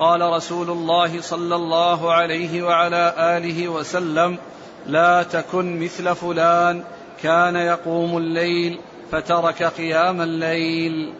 [0.00, 4.38] قال رسول الله صلى الله عليه وعلى آله وسلم
[4.86, 6.84] لا تكن مثل فلان
[7.22, 8.80] كان يقوم الليل
[9.12, 11.14] فترك قيام الليل.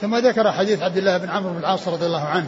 [0.00, 2.46] ثم ذكر حديث عبد الله بن عمرو بن العاص رضي الله عنه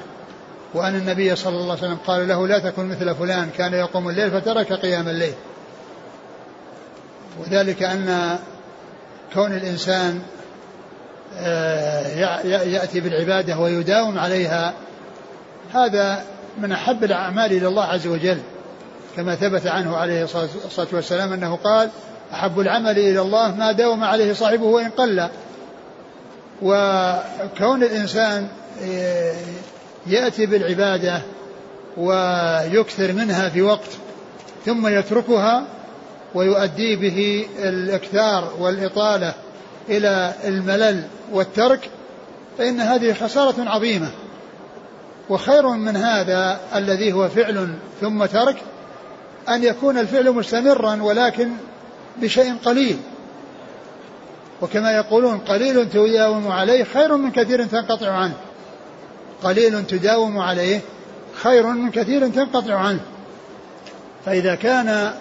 [0.74, 4.40] وأن النبي صلى الله عليه وسلم قال له لا تكن مثل فلان كان يقوم الليل
[4.40, 5.34] فترك قيام الليل.
[7.40, 8.38] وذلك أن
[9.34, 10.22] كون الإنسان
[11.38, 14.74] آه، يأتي بالعبادة ويداوم عليها
[15.72, 16.24] هذا
[16.58, 18.38] من أحب الأعمال إلى الله عز وجل
[19.16, 20.24] كما ثبت عنه عليه
[20.66, 21.90] الصلاة والسلام أنه قال
[22.32, 25.28] أحب العمل إلى الله ما داوم عليه صاحبه وإن قل.
[26.62, 28.48] وكون الإنسان
[28.82, 29.34] آه،
[30.06, 31.22] يأتي بالعبادة
[31.96, 33.88] ويكثر منها في وقت
[34.64, 35.64] ثم يتركها
[36.34, 39.34] ويؤدي به الإكثار والإطالة
[39.88, 41.90] إلى الملل والترك
[42.58, 44.10] فإن هذه خسارة عظيمة.
[45.28, 48.56] وخير من هذا الذي هو فعل ثم ترك
[49.48, 51.50] أن يكون الفعل مستمرا ولكن
[52.16, 52.98] بشيء قليل.
[54.62, 58.34] وكما يقولون قليل تداوم عليه خير من كثير تنقطع عنه.
[59.42, 60.80] قليل تداوم عليه
[61.34, 63.00] خير من كثير تنقطع عنه.
[64.26, 65.12] فإذا كان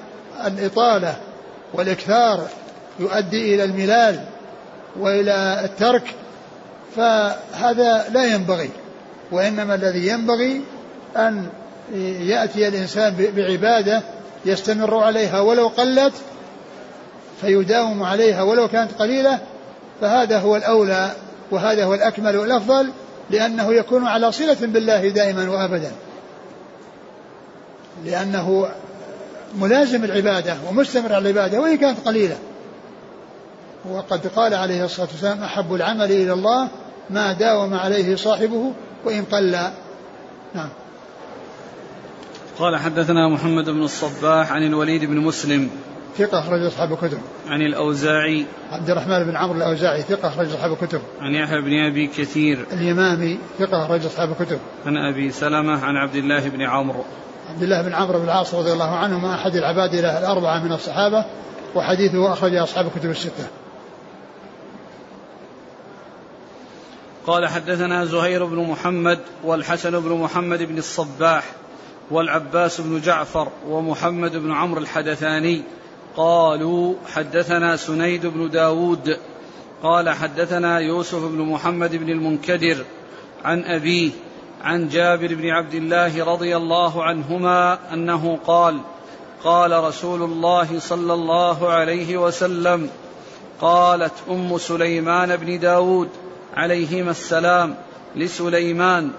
[0.45, 1.15] الإطالة
[1.73, 2.47] والإكثار
[2.99, 4.23] يؤدي إلى الملال
[4.99, 6.15] وإلى الترك
[6.95, 8.69] فهذا لا ينبغي.
[9.31, 10.61] وإنما الذي ينبغي
[11.17, 11.47] أن
[12.19, 14.01] يأتي الإنسان بعبادة
[14.45, 16.13] يستمر عليها ولو قلت
[17.41, 19.39] فيداوم عليها ولو كانت قليلة
[20.01, 21.11] فهذا هو الأولى
[21.51, 22.89] وهذا هو الأكمل والأفضل
[23.29, 25.91] لأنه يكون على صلة بالله دائما وأبدا.
[28.05, 28.69] لأنه
[29.55, 32.37] ملازم العبادة ومستمر على العبادة وإن كانت قليلة.
[33.91, 36.67] وقد قال عليه الصلاة والسلام أحب العمل إلى الله
[37.09, 38.71] ما داوم عليه صاحبه
[39.05, 39.51] وإن قل
[40.55, 40.69] نعم
[42.59, 45.69] قال حدثنا محمد بن الصباح عن الوليد بن مسلم
[46.17, 47.17] ثقة أخرج أصحاب الكتب.
[47.47, 51.01] عن الأوزاعي عبد الرحمن بن عمرو الأوزاعي ثقة أخرج أصحاب الكتب.
[51.21, 54.59] عن يحيى بن أبي كثير اليمامي ثقة أخرج أصحاب الكتب.
[54.85, 57.03] عن أبي سلمة عن عبد الله بن عمرو.
[57.49, 61.25] عبد الله بن عمرو بن العاص رضي الله عنهما أحد العباد الأربعة من الصحابة
[61.75, 63.47] وحديثه أخرج أصحاب الكتب الستة.
[67.27, 71.43] قال حدثنا زهير بن محمد والحسن بن محمد بن الصباح
[72.11, 75.61] والعباس بن جعفر ومحمد بن عمرو الحدثاني
[76.17, 79.17] قالوا حدثنا سنيد بن داود
[79.83, 82.85] قال حدثنا يوسف بن محمد بن المنكدر
[83.45, 84.11] عن أبيه
[84.63, 88.79] عن جابر بن عبد الله رضي الله عنهما أنه قال
[89.43, 92.89] قال رسول الله صلى الله عليه وسلم
[93.61, 96.09] قالت أم سليمان بن داود
[96.55, 97.75] عليهما السلام
[98.15, 99.11] لسليمان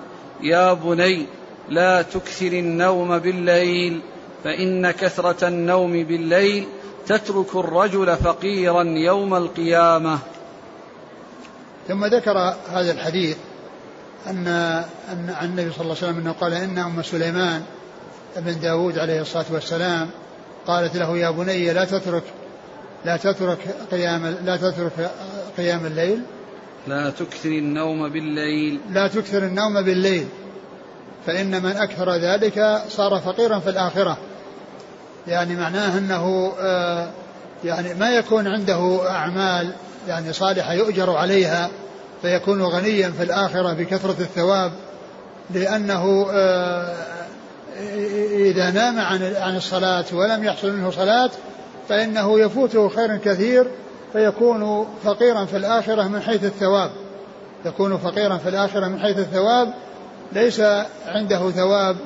[0.43, 1.27] يا بني
[1.69, 4.01] لا تكثر النوم بالليل
[4.45, 6.67] فإن كثرة النوم بالليل
[7.07, 10.19] تترك الرجل فقيرا يوم القيامة.
[11.89, 13.37] ثم ذكر هذا الحديث
[14.27, 14.47] أن
[15.13, 17.63] أن عن النبي صلى الله عليه وسلم أنه قال إن أم سليمان
[18.37, 20.11] ابن داود عليه الصلاة والسلام
[20.67, 22.23] قالت له يا بني لا تترك
[23.05, 25.11] لا تترك قيام لا تترك
[25.57, 26.23] قيام الليل.
[26.87, 28.81] لا تكثر النوم بالليل.
[28.91, 30.27] لا تكثر النوم بالليل.
[31.27, 34.19] فإن من أكثر ذلك صار فقيرا في الآخرة.
[35.27, 37.09] يعني معناه أنه آه،
[37.65, 39.73] يعني ما يكون عنده أعمال
[40.09, 41.71] يعني صالحة يؤجر عليها
[42.23, 44.73] فيكون غنيا في الآخرة بكثرة الثواب
[45.51, 46.95] لأنه آه،
[48.31, 51.31] إذا نام عن عن الصلاة ولم يحصل منه صلاة
[51.89, 53.67] فإنه يفوته خير كثير
[54.15, 56.91] فيكون فقيرا في الآخرة من حيث الثواب.
[57.67, 59.75] يكون فقيرا في الآخرة من حيث الثواب
[60.33, 60.61] ليس
[61.07, 61.97] عنده ثواب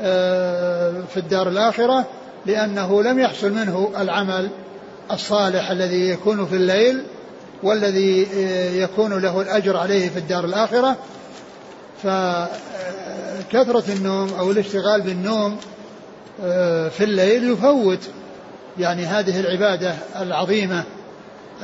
[0.00, 2.04] آه، في الدار الآخرة
[2.46, 4.48] لأنه لم يحصل منه العمل
[5.12, 7.02] الصالح الذي يكون في الليل
[7.62, 10.96] والذي آه، يكون له الأجر عليه في الدار الآخرة.
[12.02, 15.56] فكثرة النوم أو الاشتغال بالنوم
[16.44, 18.00] آه، في الليل يفوت
[18.78, 20.84] يعني هذه العبادة العظيمة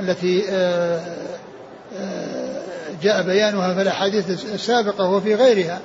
[0.00, 1.00] التي آه،
[3.02, 5.80] جاء بيانها في الأحاديث السابقة وفي غيرها.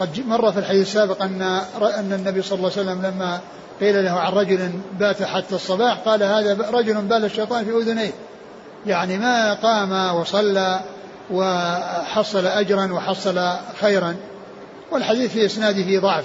[0.00, 1.42] وقد مر في الحديث السابق أن
[1.82, 3.40] أن النبي صلى الله عليه وسلم لما
[3.80, 8.12] قيل له عن رجل بات حتى الصباح قال هذا رجل بال الشيطان في أذنيه.
[8.86, 10.80] يعني ما قام وصلى
[11.30, 14.16] وحصل أجرا وحصل خيرا.
[14.90, 16.24] والحديث في إسناده ضعف.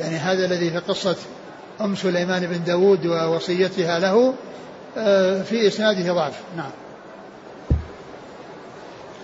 [0.00, 1.16] يعني هذا الذي في قصة
[1.80, 4.32] أم سليمان بن داود ووصيتها له آه،
[5.44, 6.40] في إسناده ضعف.
[6.56, 6.70] نعم.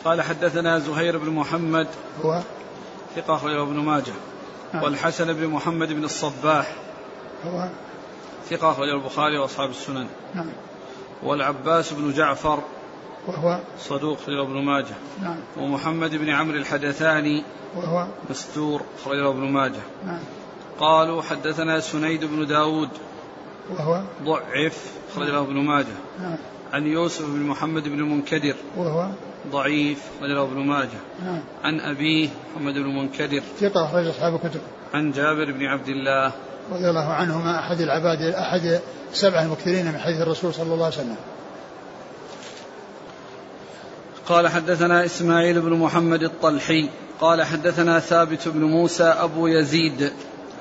[0.05, 1.87] قال حدثنا زهير بن محمد
[2.25, 2.41] هو؟
[3.17, 4.13] ثقة أخرجه ابن ماجه.
[4.75, 4.83] نعم.
[4.83, 6.73] والحسن بن محمد بن الصباح
[7.47, 7.69] هو؟
[8.51, 10.07] ثقة أخرجه البخاري وأصحاب السنن.
[10.35, 10.51] نعم.
[11.23, 12.59] والعباس بن جعفر
[13.27, 14.95] وهو؟ صدوق أخرجه ابن ماجه.
[15.23, 15.37] نعم.
[15.57, 17.45] ومحمد بن عمرو الحدثاني
[17.77, 19.83] وهو؟ مستور أخرجه ابن ماجه.
[20.07, 20.21] نعم.
[20.81, 22.89] قالوا حدثنا سنيد بن داود
[23.71, 25.97] وهو ضعف أخرجه ابن ماجه.
[26.21, 26.37] نعم.
[26.73, 28.55] عن يوسف بن محمد بن المنكدر.
[28.77, 29.09] وهو
[29.51, 31.01] ضعيف أخرجه ابن ماجه.
[31.25, 31.41] نعم.
[31.65, 33.43] عن أبيه محمد بن المنكدر.
[33.61, 34.61] ثقة أخرج أصحاب الكتب.
[34.95, 36.33] عن جابر بن عبد الله.
[36.73, 38.81] رضي الله عنهما أحد العباد أحد
[39.13, 41.17] السبعة المكثرين من حديث الرسول صلى الله عليه وسلم.
[44.27, 46.89] قال حدثنا إسماعيل بن محمد الطلحي.
[47.21, 50.13] قال حدثنا ثابت بن موسى أبو يزيد.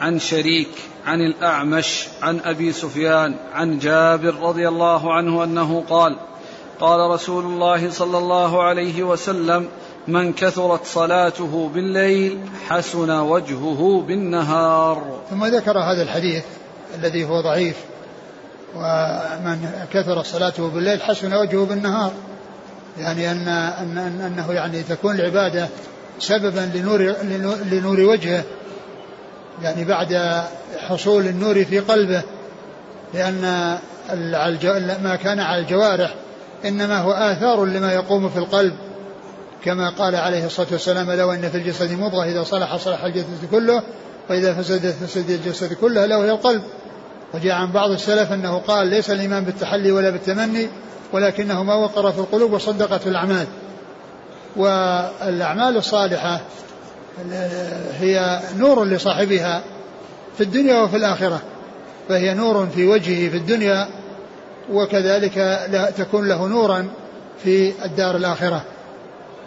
[0.01, 0.69] عن شريك
[1.05, 6.17] عن الأعمش عن أبي سفيان عن جابر رضي الله عنه أنه قال
[6.79, 9.67] قال رسول الله صلى الله عليه وسلم
[10.07, 12.39] من كثرت صلاته بالليل
[12.69, 15.19] حسن وجهه بالنهار.
[15.29, 16.43] ثم ذكر هذا الحديث
[16.95, 17.75] الذي هو ضعيف
[18.75, 22.11] ومن كثر صلاته بالليل حسن وجهه بالنهار.
[22.97, 25.67] يعني أن, أن, أن أنه يعني تكون العبادة
[26.19, 27.15] سببا لنور,
[27.71, 28.43] لنور وجهه.
[29.61, 30.41] يعني بعد
[30.79, 32.21] حصول النور في قلبه
[33.13, 33.77] لأن
[35.03, 36.13] ما كان على الجوارح
[36.65, 38.73] إنما هو آثار لما يقوم في القلب.
[39.63, 43.83] كما قال عليه الصلاة والسلام لو أن في الجسد مضغة إذا صلح صلح الجسد كله
[44.29, 46.61] وإذا فسدت فسد الجسد كله له هي القلب.
[47.33, 50.67] وجاء عن بعض السلف أنه قال ليس الإيمان بالتحلي ولا بالتمني
[51.13, 53.47] ولكنه ما وقر في القلوب وصدقت في الأعمال.
[54.55, 56.41] والأعمال الصالحة
[57.99, 59.63] هي نور لصاحبها
[60.37, 61.41] في الدنيا وفي الآخرة.
[62.09, 63.87] فهي نور في وجهه في الدنيا
[64.71, 65.37] وكذلك
[65.71, 66.87] لا تكون له نورا
[67.43, 68.63] في الدار الآخرة.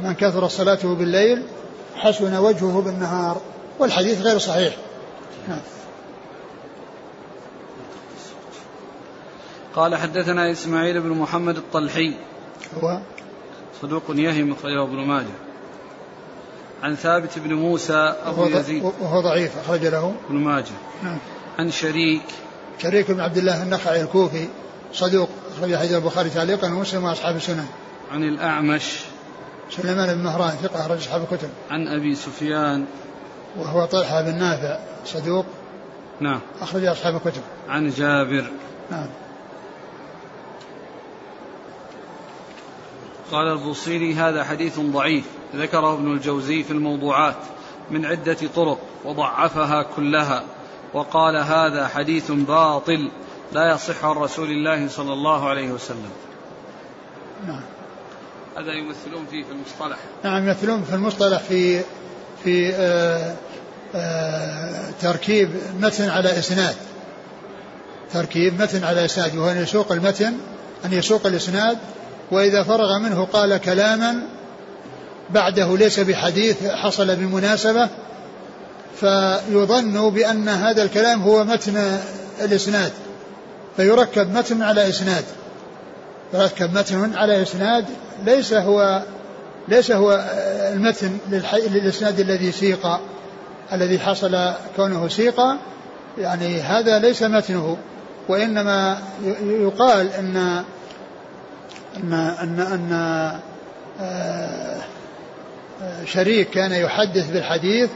[0.00, 1.42] من كثر صلاته بالليل
[1.96, 3.40] حسن وجهه بالنهار
[3.78, 4.76] والحديث غير صحيح.
[5.48, 5.60] نعم.
[9.74, 12.14] قال حدثنا إسماعيل بن محمد الطلحي.
[12.82, 12.98] هو
[13.82, 15.45] صدوق يهم أخرجه ابن ماجه.
[16.86, 18.84] عن ثابت بن موسى أبو يزيد.
[19.00, 20.14] وهو ضعيف أخرج له.
[20.26, 20.74] ابن ماجه.
[21.02, 21.18] نعم.
[21.58, 22.22] عن شريك.
[22.82, 24.48] شريك بن عبد الله النخعي الكوفي
[24.92, 25.28] صدوق
[25.58, 27.66] أخرج حديث البخاري تعليقا ومسلم وأصحاب السنن.
[28.12, 29.00] عن الأعمش.
[29.70, 31.48] سليمان بن مهران ثقة أخرج أصحاب الكتب.
[31.70, 32.84] عن أبي سفيان.
[33.58, 35.46] وهو طلحة بن نافع صدوق
[36.20, 36.40] نعم.
[36.60, 37.42] أخرج أصحاب الكتب.
[37.68, 38.50] عن جابر.
[38.90, 39.08] نعم.
[43.32, 45.24] قال البوصيري هذا حديث ضعيف.
[45.56, 47.36] ذكره ابن الجوزي في الموضوعات
[47.90, 50.42] من عدة طرق وضعفها كلها
[50.94, 53.10] وقال هذا حديث باطل
[53.52, 56.10] لا يصح عن رسول الله صلى الله عليه وسلم.
[57.46, 57.62] نعم.
[58.56, 59.98] هذا يمثلون فيه في المصطلح.
[60.24, 61.80] نعم يمثلون في المصطلح في
[62.44, 63.34] في آآ آه،
[63.94, 65.50] آآ آه، تركيب
[65.80, 66.76] متن على إسناد.
[68.12, 70.34] تركيب متن على إسناد وهو أن يسوق المتن
[70.84, 71.78] أن يسوق الإسناد
[72.30, 74.22] وإذا فرغ منه قال كلاما
[75.30, 77.88] بعده ليس بحديث حصل بمناسبة
[79.00, 81.98] فيظن بأن هذا الكلام هو متن
[82.40, 82.92] الإسناد
[83.76, 85.24] فيركب متن على إسناد.
[86.34, 87.84] يركب متن على إسناد
[88.24, 89.02] ليس هو
[89.68, 90.24] ليس هو
[90.72, 91.18] المتن
[91.50, 93.00] للإسناد الذي سيق
[93.72, 95.40] الذي حصل كونه سيق
[96.18, 97.76] يعني هذا ليس متنه.
[98.28, 98.98] وإنما
[99.44, 100.64] يقال أن
[101.96, 102.92] أن أن, أن
[104.00, 104.76] آه،
[106.04, 107.90] شريك كان يحدث بالحديث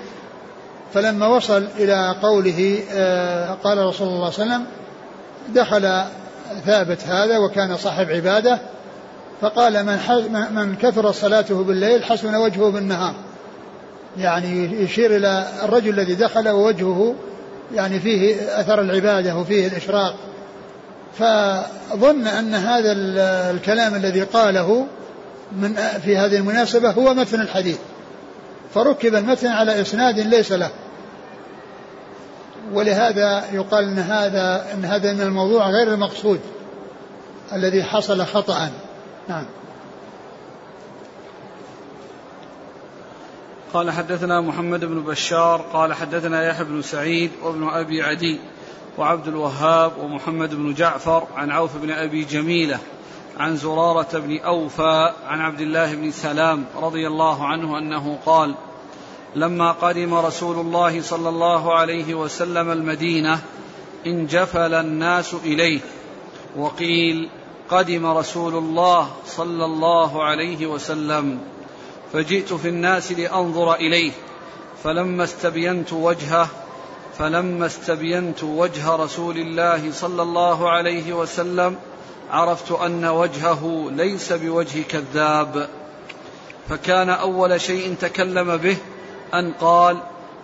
[0.95, 4.67] فلما وصل إلى قوله آه، قال رسول الله صلى الله عليه وسلم
[5.49, 6.05] دخل
[6.67, 8.59] ثابت هذا وكان صاحب عبادة
[9.41, 9.99] فقال من,
[10.55, 13.15] من كثر صلاته بالليل حسن وجهه بالنهار.
[14.19, 17.15] يعني يشير إلى الرجل الذي دخل ووجهه
[17.75, 20.15] يعني فيه أثر العبادة وفيه الإشراق.
[21.19, 22.93] فظن أن هذا
[23.51, 24.87] الكلام الذي قاله
[25.53, 25.75] من
[26.05, 27.79] في هذه المناسبة هو متن الحديث.
[28.75, 30.71] فركب المتن على إسناد ليس له.
[32.73, 36.41] ولهذا يقال إن هذا إن هذا من الموضوع غير المقصود
[37.53, 38.71] الذي حصل خطأ.
[39.29, 39.45] نعم.
[43.73, 48.41] قال حدثنا محمد بن بشار قال حدثنا يحيى بن سعيد وابن أبي عدي
[48.99, 52.79] وعبد الوهاب ومحمد بن جعفر عن عوف بن أبي جميلة
[53.41, 58.55] عن زرارة بن أوفى عن عبد الله بن سلام رضي الله عنه أنه قال
[59.37, 63.41] لما قدم رسول الله صلى الله عليه وسلم المدينة
[64.07, 65.81] انجفل الناس إليه
[66.57, 67.29] وقيل
[67.69, 71.41] قدم رسول الله صلى الله عليه وسلم
[72.13, 74.13] فجئت في الناس لأنظر إليه
[74.85, 76.49] فلما استبينت وجهه
[77.19, 81.77] فلما استبينت وجه رسول الله صلى الله عليه وسلم
[82.31, 85.69] عرفت أن وجهه ليس بوجه كذاب
[86.69, 88.77] فكان أول شيء تكلم به
[89.35, 89.97] أن قال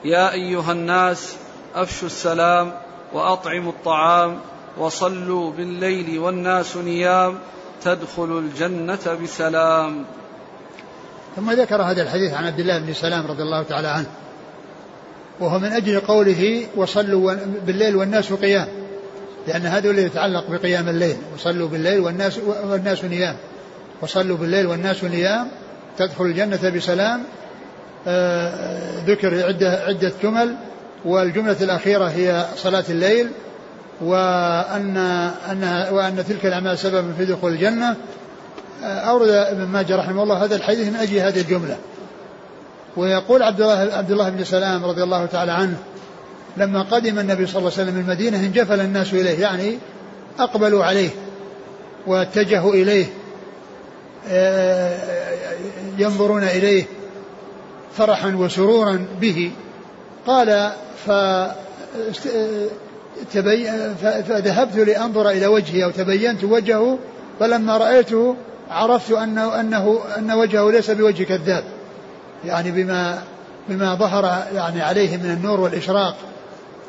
[0.05, 1.37] يا أيها الناس
[1.74, 2.72] أفشوا السلام
[3.12, 4.39] وأطعموا الطعام
[4.78, 7.39] وصلوا بالليل والناس نيام
[7.82, 10.05] تدخلوا الجنة بسلام.
[11.37, 14.07] ثم ذكر هذا الحديث عن عبد الله بن سلام رضي الله تعالى عنه
[15.41, 17.34] وهو من أجل قوله وصلوا
[17.66, 18.86] بالليل والناس قيام.
[19.47, 23.36] لأن هذا الذي يتعلق بقيام الليل وصلوا بالليل والناس والناس نيام.
[24.03, 25.49] وصلوا بالليل والناس نيام
[25.99, 27.22] تدخل الجنة بسلام
[28.09, 28.53] آه،
[29.07, 30.57] ذكر عدة عدة جمل
[31.05, 33.30] والجملة الأخيرة هي صلاة الليل
[34.01, 34.97] وأن
[35.51, 37.97] أنها وأن تلك الأعمال سبب في دخول الجنة.
[38.82, 41.76] أورد ابن ماجه رحمه الله هذا الحديث من أجل هذه الجملة.
[42.97, 45.76] ويقول عبد الله عبد الله بن سلام رضي الله تعالى عنه
[46.57, 49.78] لما قدم النبي صلى الله عليه وسلم المدينة انجفل الناس إليه يعني
[50.38, 51.11] أقبلوا عليه
[52.07, 53.07] واتجهوا إليه
[55.98, 56.84] ينظرون إليه
[57.96, 59.50] فرحا وسرورا به.
[60.26, 60.72] قال
[61.07, 61.11] ف
[64.28, 66.98] فذهبت لأنظر إلى وجهه أو تبينت وجهه
[67.40, 68.36] فلما رأيته
[68.70, 71.64] عرفت أنه, أنه أن وجهه ليس بوجه كذاب
[72.44, 73.22] يعني بما
[73.68, 76.16] بما ظهر يعني عليه من النور والإشراق.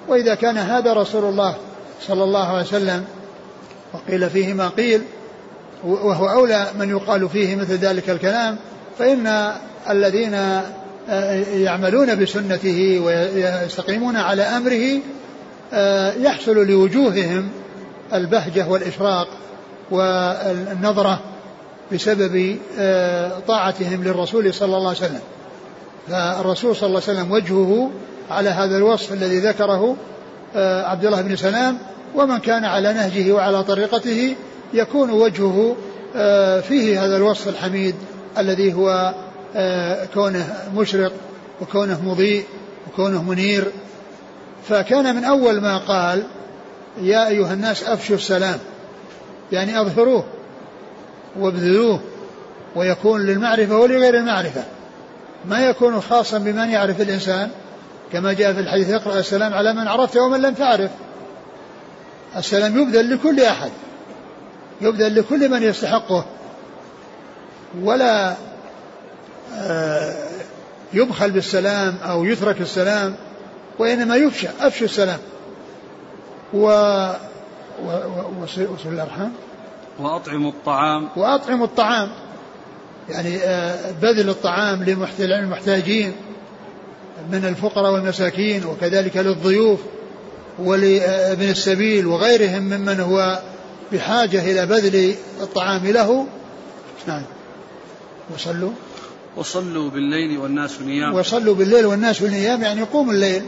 [0.08, 1.55] وإذا كان هذا رسول الله
[2.01, 3.05] صلى الله عليه وسلم
[3.93, 5.01] وقيل فيه ما قيل
[5.84, 8.58] وهو أولى من يقال فيه مثل ذلك الكلام
[8.99, 9.53] فإن
[9.89, 10.34] الذين
[11.10, 15.01] آه، يعملون بسنته ويستقيمون على أمره
[15.74, 17.49] آه، يحصل لوجوههم
[18.14, 19.28] البهجة والإشراق
[19.91, 21.20] والنظرة
[21.91, 25.22] بسبب آه، طاعتهم للرسول صلى الله عليه وسلم.
[26.08, 27.91] فالرسول صلى الله عليه وسلم وجهه
[28.30, 29.96] على هذا الوصف الذي ذكره
[30.56, 31.78] عبد الله بن سلام
[32.16, 34.36] ومن كان على نهجه وعلى طريقته
[34.74, 35.76] يكون وجهه
[36.62, 37.96] فيه هذا الوصف الحميد
[38.38, 39.14] الذي هو
[40.14, 41.12] كونه مشرق
[41.62, 42.46] وكونه مضيء
[42.88, 43.64] وكونه منير.
[44.70, 46.24] فكان من أول ما قال
[47.02, 48.60] يا أيها الناس أفشوا السلام.
[49.52, 50.24] يعني أظهروه
[51.40, 52.00] وابذلوه
[52.76, 54.64] ويكون للمعرفة ولغير المعرفة.
[55.46, 57.50] ما يكون خاصا بمن يعرف الإنسان
[58.12, 60.91] كما جاء في الحديث اقرأ السلام على من عرفت ومن لم تعرف.
[62.36, 63.72] السلام يبذل لكل أحد.
[64.82, 66.26] يبذل لكل من يستحقه.
[67.82, 68.36] ولا
[69.55, 70.14] آه،
[70.93, 73.16] يبخل بالسلام أو يترك السلام
[73.80, 75.20] وإنما يفشى أفشوا السلام.
[76.53, 76.68] و
[78.41, 79.34] وصل الأرحام.
[79.99, 81.10] وأطعموا الطعام.
[81.16, 82.10] وأطعموا الطعام.
[83.10, 86.16] يعني آه، بذل الطعام للمحتاجين.
[87.32, 89.80] من الفقراء والمساكين وكذلك للضيوف
[90.59, 93.41] ولابن السبيل وغيرهم ممن هو
[93.91, 96.28] بحاجة إلى بذل الطعام له.
[97.07, 97.24] نعم.
[98.34, 98.72] وصلوا.
[99.38, 101.13] وصلوا بالليل والناس نيام.
[101.13, 103.43] وصلوا بالليل والناس نيام يعني قوموا الليل.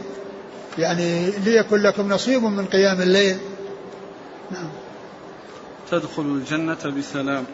[0.78, 3.36] يعني ليكن لكم نصيب من قيام الليل.
[4.50, 4.68] نعم.
[5.90, 7.44] تدخل الجنة بسلام.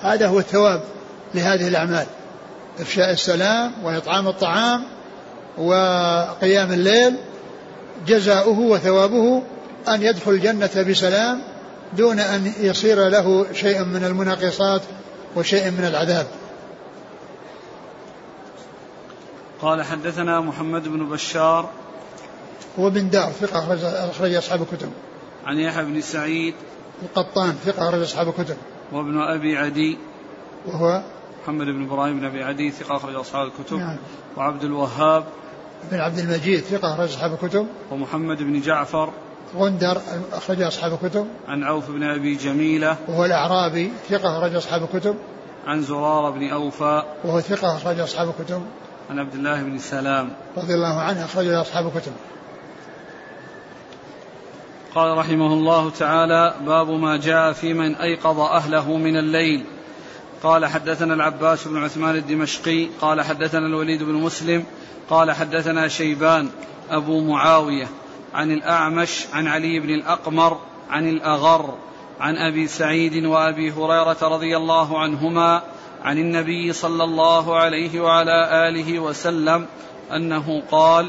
[0.00, 0.82] هذا هو الثواب
[1.34, 2.06] لهذه الأعمال.
[2.80, 4.84] إفشاء السلام وإطعام الطعام
[5.58, 7.16] وقيام الليل
[8.06, 9.42] جزاؤه وثوابه
[9.88, 11.42] أن يدخل الجنة بسلام
[11.96, 14.82] دون أن يصير له شيء من المناقصات
[15.36, 16.26] وشيء من العذاب.
[19.62, 21.70] قال حدثنا محمد بن بشار
[22.78, 23.74] هو بن دار ثقة
[24.10, 24.90] أخرج أصحاب الكتب.
[25.46, 26.54] عن يحيى بن سعيد
[27.02, 28.56] القطان ثقة أخرج أصحاب الكتب.
[28.92, 29.98] وابن أبي عدي
[30.66, 31.02] وهو
[31.42, 33.76] محمد بن إبراهيم بن أبي عدي ثقة أخرج أصحاب الكتب.
[33.76, 33.96] نعم.
[34.36, 35.24] وعبد الوهاب
[35.90, 37.66] بن عبد المجيد ثقة أخرج أصحاب الكتب.
[37.90, 39.10] ومحمد بن جعفر.
[39.56, 40.00] غندر
[40.32, 41.26] أخرج أصحاب الكتب.
[41.48, 42.96] عن عوف بن أبي جميلة.
[43.08, 45.16] وهو الأعرابي ثقة أخرج أصحاب الكتب.
[45.66, 47.02] عن زرارة بن أوفى.
[47.24, 48.62] وهو ثقة أخرج أصحاب الكتب.
[49.10, 50.30] عن عبد الله بن سلام.
[50.56, 52.12] رضي الله عنه أخرج أصحاب الكتب.
[54.94, 59.64] قال رحمه الله تعالى باب ما جاء في من أيقظ أهله من الليل.
[60.44, 64.64] قال حدثنا العباس بن عثمان الدمشقي قال حدثنا الوليد بن مسلم
[65.10, 66.48] قال حدثنا شيبان
[66.90, 67.88] أبو معاوية
[68.34, 70.58] عن الأعمش عن علي بن الأقمر
[70.90, 71.78] عن الأغر
[72.20, 75.62] عن أبي سعيد وأبي هريرة رضي الله عنهما
[76.02, 79.66] عن النبي صلى الله عليه وعلى آله وسلم
[80.12, 81.08] أنه قال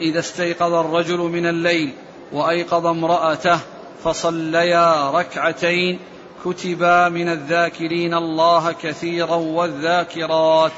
[0.00, 1.92] إذا استيقظ الرجل من الليل
[2.32, 3.58] وأيقظ امرأته
[4.04, 5.98] فصليا ركعتين
[6.44, 10.72] كتبا من الذاكرين الله كثيرا والذاكرات.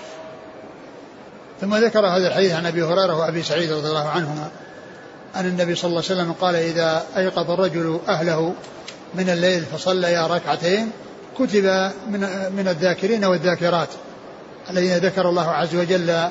[1.61, 4.51] ثم ذكر هذا الحديث عن أبي هريرة وأبي سعيد رضي الله عنهما
[5.37, 8.55] أن النبي صلى الله عليه وسلم قال إذا أيقظ الرجل أهله
[9.15, 10.91] من الليل فصليا ركعتين
[11.39, 11.65] كتب
[12.11, 12.21] من
[12.57, 13.89] من الذاكرين والذاكرات
[14.71, 16.29] الذين ذكر الله عز وجل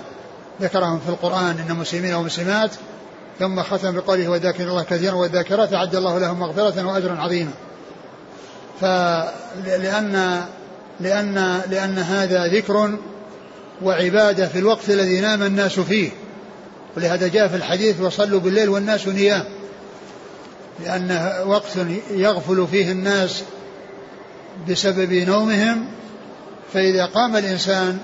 [0.62, 2.72] ذكرهم في القرآن إن مسلمين ومسلمات
[3.40, 7.52] ثم ختم بقوله وذاكر الله كثيرا والذاكرات أعد الله لهم مغفرة وأجرا عظيما.
[8.82, 10.46] فلأن
[11.00, 12.98] لأن لأن هذا ذكر
[13.82, 16.10] وعبادة في الوقت الذي نام الناس فيه.
[16.98, 19.44] ولهذا جاء في الحديث وصلوا بالليل والناس نيام.
[20.86, 21.78] لأنه وقت
[22.12, 23.44] يغفل فيه الناس
[24.70, 25.88] بسبب نومهم
[26.74, 27.98] فإذا قام الإنسان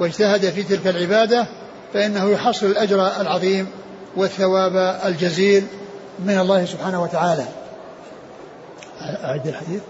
[0.00, 1.46] واجتهد في تلك العبادة
[1.94, 3.66] فإنه يحصل الأجر العظيم
[4.16, 5.66] والثواب الجزيل
[6.18, 7.44] من الله سبحانه وتعالى.
[9.00, 9.80] أعد الحديث.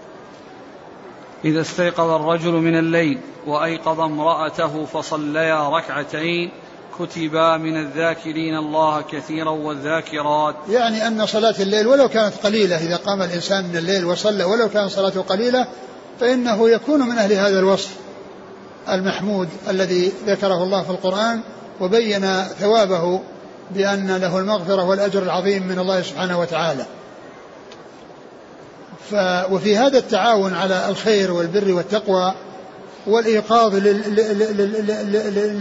[1.47, 6.51] إذا استيقظ الرجل من الليل وأيقظ امرأته فصليا ركعتين
[6.99, 10.55] كتبا من الذاكرين الله كثيرا والذاكرات.
[10.69, 14.89] يعني أن صلاة الليل ولو كانت قليلة إذا قام الإنسان من الليل وصلى ولو كان
[14.89, 15.67] صلاته قليلة
[16.19, 17.89] فإنه يكون من أهل هذا الوصف
[18.89, 21.41] المحمود الذي ذكره الله في القرآن
[21.81, 23.21] وبين ثوابه
[23.71, 26.85] بأن له المغفرة والأجر العظيم من الله سبحانه وتعالى.
[29.11, 29.15] ف
[29.51, 32.33] وفي هذا التعاون على الخير والبر والتقوى
[33.07, 33.75] والإيقاظ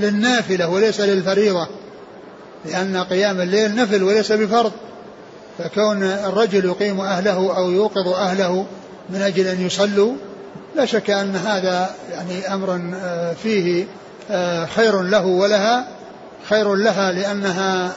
[0.01, 1.67] للنافلة وليس للفريضة
[2.65, 4.73] لأن قيام الليل نفل وليس بفرض.
[5.59, 8.67] فكون الرجل يقيم أهله أو يوقظ أهله
[9.11, 10.13] من أجل أن يصلوا
[10.77, 13.87] لا شك أن هذا يعني أمر آه، فيه
[14.31, 15.89] آه، خير له ولها
[16.49, 17.93] خير لها لأنها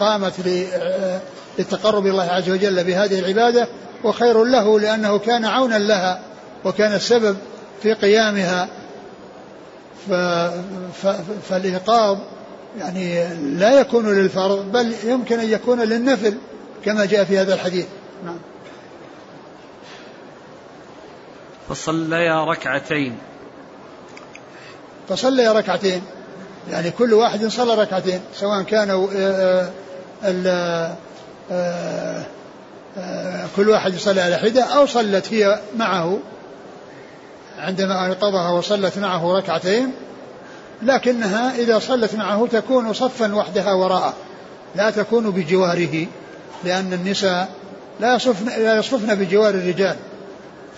[0.00, 1.20] قامت آه،
[1.58, 3.68] للتقرب الله عز وجل بهذه العبادة.
[4.04, 6.20] وخير له لأنه كان عونا لها
[6.64, 7.36] وكان السبب
[7.82, 8.68] في قيامها.
[10.08, 10.12] ف
[11.48, 12.18] فالإيقاظ
[12.78, 16.34] يعني لا يكون للفرض بل يمكن أن يكون للنفل
[16.84, 17.86] كما جاء في هذا الحديث.
[18.24, 18.38] نعم.
[21.68, 23.18] فصليا ركعتين.
[25.08, 26.02] فصليا ركعتين.
[26.70, 29.70] يعني كل واحد صلى ركعتين سواء كانوا آه،
[30.24, 30.96] آه،
[31.50, 32.26] آه،
[33.56, 36.18] كل واحد يصلي على حدة أو صلت هي معه
[37.58, 39.92] عندما أيقظها وصلت معه ركعتين
[40.82, 44.14] لكنها إذا صلت معه تكون صفا وحدها وراءه
[44.74, 46.06] لا تكون بجواره
[46.64, 47.48] لأن النساء
[48.00, 49.96] لا يصفن, لا يصفن بجوار الرجال.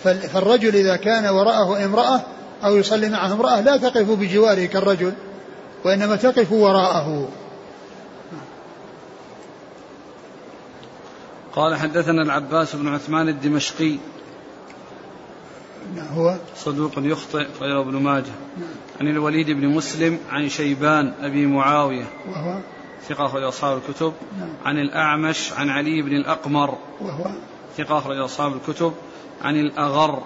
[0.03, 2.21] فالرجل إذا كان وراءه امرأة
[2.63, 5.13] أو يصلي معه امرأة لا تقف بجواره كالرجل
[5.85, 7.27] وإنما تقف وراءه.
[11.55, 13.97] قال حدثنا العباس بن عثمان الدمشقي.
[15.95, 18.31] نعم هو صدوق يخطئ غير ابن ماجه.
[19.01, 22.05] عن الوليد بن مسلم عن شيبان أبي معاوية.
[22.29, 22.57] وهو
[23.07, 24.13] ثقة أخرج أصحاب الكتب.
[24.39, 24.49] نعم.
[24.65, 26.77] عن الأعمش عن علي بن الأقمر.
[27.01, 27.25] وهو
[27.77, 28.93] ثقة أخرج أصحاب الكتب.
[29.41, 30.23] عن الأغر.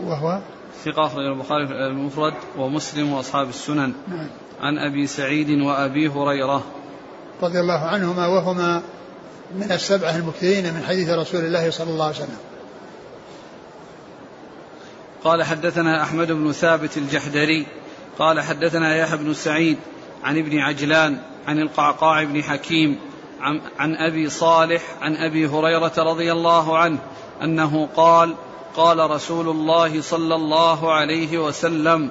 [0.00, 0.40] وهو
[0.84, 3.92] ثقة أخرج البخاري المفرد ومسلم وأصحاب السنن.
[4.08, 4.28] نعم.
[4.60, 6.62] عن أبي سعيد وأبي هريرة.
[7.42, 8.82] رضي الله عنهما وهما
[9.54, 12.38] من السبعة المكثرين من حديث رسول الله صلى الله عليه وسلم.
[15.24, 17.66] قال حدثنا أحمد بن ثابت الجحدري
[18.18, 19.78] قال حدثنا يحيى بن سعيد
[20.24, 22.98] عن ابن عجلان عن القعقاع بن حكيم
[23.40, 26.98] عن, عن أبي صالح عن أبي هريرة رضي الله عنه
[27.42, 28.34] أنه قال
[28.76, 32.10] قال رسول الله صلى الله عليه وسلم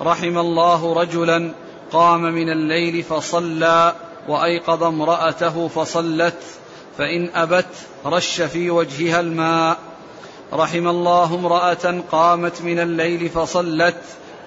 [0.00, 1.52] رحم الله رجلا
[1.92, 3.94] قام من الليل فصلى
[4.28, 6.42] وأيقظ امرأته فصلت
[6.98, 7.66] فإن أبت
[8.06, 9.78] رش في وجهها الماء
[10.52, 13.96] رحم الله امرأة قامت من الليل فصلت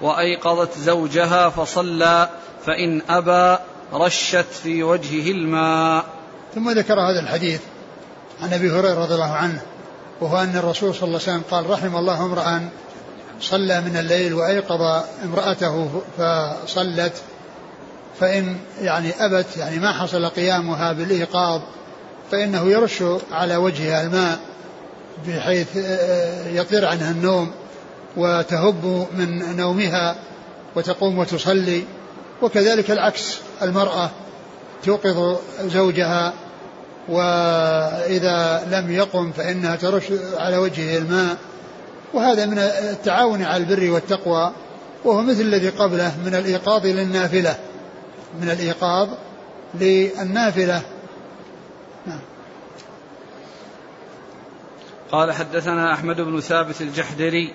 [0.02, 2.28] وأيقظت زوجها فصلى
[2.66, 6.04] فإن أبى رشت في وجهه الماء.
[6.54, 7.60] ثم ذكر هذا الحديث
[8.42, 9.62] عن أبي هريرة رضي الله عنه
[10.20, 12.68] وهو أن الرسول صلى الله عليه وسلم قال رحم الله امرأ
[13.40, 17.12] صلى من الليل وأيقظ امرأته فصلت
[18.20, 21.60] فإن يعني أبت يعني ما حصل قيامها بالإيقاظ
[22.30, 23.02] فإنه يرش
[23.32, 24.38] على وجهها الماء
[25.26, 25.76] بحيث
[26.46, 27.50] يطير عنها النوم
[28.16, 30.16] وتهب من نومها
[30.76, 31.84] وتقوم وتصلي.
[32.42, 34.10] وكذلك العكس المرأة
[34.84, 36.32] توقظ زوجها
[37.08, 40.04] وإذا لم يقم فإنها ترش
[40.36, 41.36] على وجهه الماء.
[42.14, 44.52] وهذا من التعاون على البر والتقوى
[45.04, 47.56] وهو مثل الذي قبله من الإيقاظ للنافلة
[48.40, 49.08] من الإيقاظ
[49.74, 50.82] للنافلة.
[52.06, 52.20] نعم.
[55.12, 57.54] قال حدثنا أحمد بن ثابت الجحدري.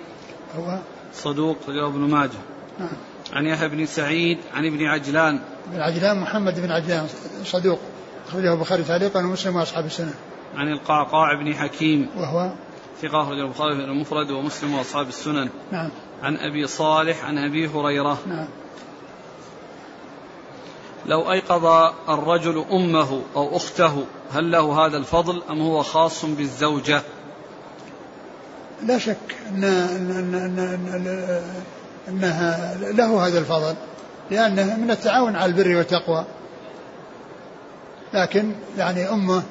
[0.56, 0.78] هو؟
[1.14, 2.30] صدوق رجل ابن ماجه.
[2.78, 2.96] نعم.
[3.32, 5.40] عن يحيى بن سعيد عن ابن عجلان.
[5.66, 7.08] بن عجلان محمد بن عجلان
[7.44, 7.78] صدوق.
[8.28, 10.14] أخرجه البخاري تعليقا ومسلم وأصحاب السنة.
[10.54, 12.08] عن القعقاع بن حكيم.
[12.16, 12.52] وهو؟
[13.02, 15.48] ثقة أخرجه البخاري في المفرد ومسلم وأصحاب السنن.
[15.72, 15.90] نعم.
[16.22, 18.18] عن أبي صالح عن أبي هريرة.
[18.26, 18.48] نعم.
[21.06, 27.02] لو أيقظ الرجل أمه أو أخته هل له هذا الفضل أم هو خاص بالزوجة؟
[28.82, 31.42] لا شك أن أن أن
[32.08, 33.74] أنها له هذا الفضل
[34.30, 36.24] لأنه من التعاون على البر والتقوى.
[38.14, 39.42] لكن يعني أمه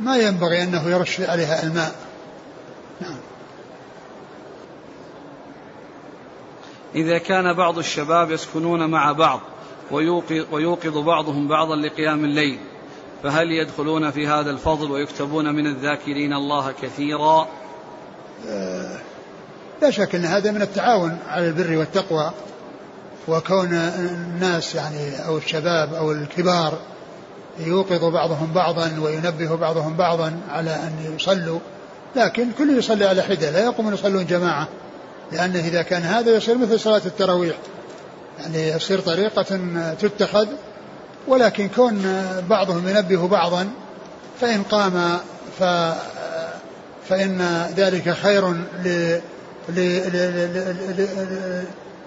[0.00, 1.92] ما ينبغي أنه يرش عليها الماء.
[3.00, 3.18] نعم.
[6.94, 9.40] إذا كان بعض الشباب يسكنون مع بعض
[10.50, 12.58] ويوقظ بعضهم بعضا لقيام الليل
[13.22, 17.48] فهل يدخلون في هذا الفضل ويكتبون من الذاكرين الله كثيرا؟
[18.48, 18.98] آه،
[19.82, 22.30] لا شك أن هذا من التعاون على البر والتقوى
[23.28, 26.78] وكون الناس يعني أو الشباب أو الكبار
[27.58, 31.58] يوقظ بعضهم بعضا وينبه بعضهم بعضا على أن يصلوا
[32.16, 34.68] لكن كل يصلي على حدة لا يقوم يصلون جماعة
[35.32, 37.56] لأنه إذا كان هذا يصير مثل صلاة التراويح
[38.38, 39.42] يعني يصير طريقة
[40.00, 40.46] تتخذ
[41.28, 42.02] ولكن كون
[42.50, 43.68] بعضهم ينبه بعضا
[44.40, 45.18] فإن قام
[45.58, 45.62] ف
[47.08, 48.54] فإن ذلك خير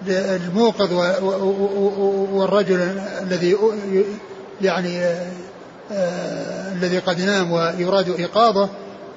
[0.06, 0.92] للموقظ
[2.32, 2.80] والرجل
[3.22, 3.56] الذي
[4.60, 5.04] يعني
[5.92, 8.68] آه، الذي قد نام ويراد إيقاظه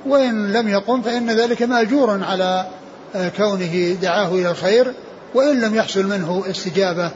[0.05, 2.67] وإن لم يقم فإن ذلك مأجور على
[3.15, 4.93] آه، كونه دعاه إلى الخير
[5.33, 7.11] وإن لم يحصل منه استجابة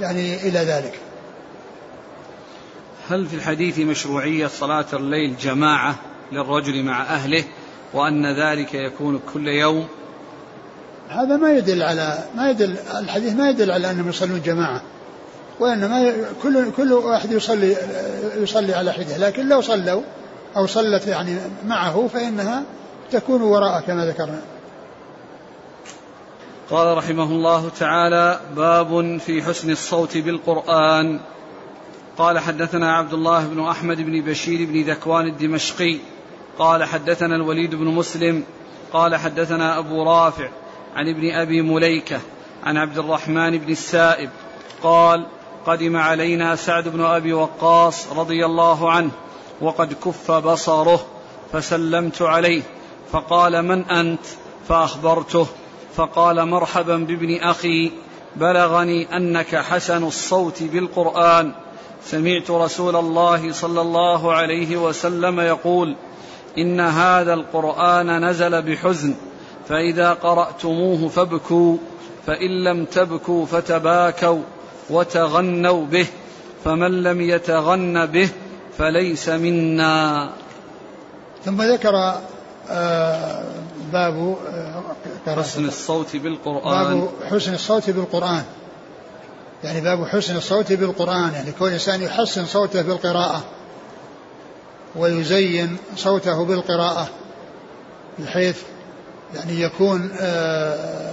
[0.00, 1.03] يعني إلى ذلك.
[3.08, 5.94] هل في الحديث مشروعية صلاة الليل جماعة
[6.32, 7.44] للرجل مع أهله
[7.92, 9.88] وأن ذلك يكون كل يوم؟
[11.08, 14.82] هذا ما يدل على ما يدل الحديث ما يدل على أنهم يصلون جماعة
[15.60, 17.76] وإنما كل كل واحد يصلي
[18.36, 20.02] يصلي على حدة لكن لو صلوا
[20.56, 22.62] أو صلت يعني معه فإنها
[23.10, 24.40] تكون وراءه كما ذكرنا.
[26.70, 31.20] قال رحمه الله تعالى باب في حسن الصوت بالقرآن.
[32.18, 35.98] قال حدثنا عبد الله بن أحمد بن بشير بن ذكوان الدمشقي.
[36.58, 38.44] قال حدثنا الوليد بن مسلم.
[38.92, 40.48] قال حدثنا أبو رافع
[40.96, 42.20] عن ابن أبي مليكة
[42.64, 44.30] عن عبد الرحمن بن السائب.
[44.82, 45.26] قال
[45.66, 49.10] قدم علينا سعد بن أبي وقاص رضي الله عنه
[49.60, 51.06] وقد كف بصره
[51.52, 52.62] فسلمت عليه.
[53.12, 54.26] فقال من أنت؟
[54.68, 55.46] فأخبرته.
[55.96, 57.92] فقال مرحبا بابن أخي
[58.36, 61.63] بلغني أنك حسن الصوت بالقرآن.
[62.06, 65.96] سمعت رسول الله صلى الله عليه وسلم يقول
[66.58, 69.14] إن هذا القرآن نزل بحزن
[69.68, 71.76] فإذا قرأتموه فابكوا
[72.26, 74.42] فإن لم تبكوا فتباكوا
[74.90, 76.06] وتغنوا به
[76.64, 78.28] فمن لم يتغن به
[78.78, 80.30] فليس منا.
[81.44, 82.20] ثم ذكر
[82.70, 83.44] آه،
[83.92, 84.36] باب
[85.26, 87.00] آه، حسن الصوت بالقرآن.
[87.00, 88.42] باب حسن الصوت بالقرآن.
[89.64, 93.44] يعني باب حسن الصوت بالقرآن يعني كل إنسان يحسن صوته بالقراءة
[94.96, 97.08] ويزين صوته بالقراءة
[98.18, 98.56] بحيث
[99.34, 101.12] يعني يكون آه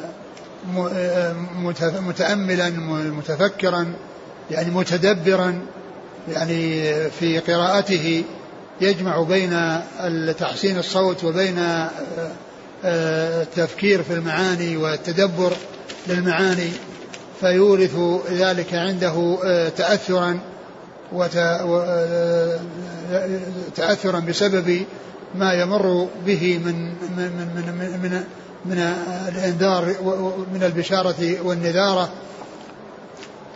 [2.00, 2.70] متأملا
[3.10, 3.94] متفكرا
[4.52, 5.62] يعني متدبرا
[6.28, 8.24] يعني في قراءته
[8.82, 9.82] يجمع بين
[10.40, 11.58] تحسين الصوت وبين
[12.86, 15.54] آه، التفكير في المعاني والتدبر
[16.08, 16.72] للمعاني.
[17.42, 17.96] فيورث
[18.32, 20.40] ذلك عنده آه، تأثرا
[21.36, 22.60] آه،
[23.76, 24.86] تأثرا بسبب
[25.36, 26.86] ما يمر به من
[27.18, 28.24] من من من, من
[28.66, 28.78] من
[29.28, 29.86] الإنذار
[30.54, 32.10] من البشارة والنذارة.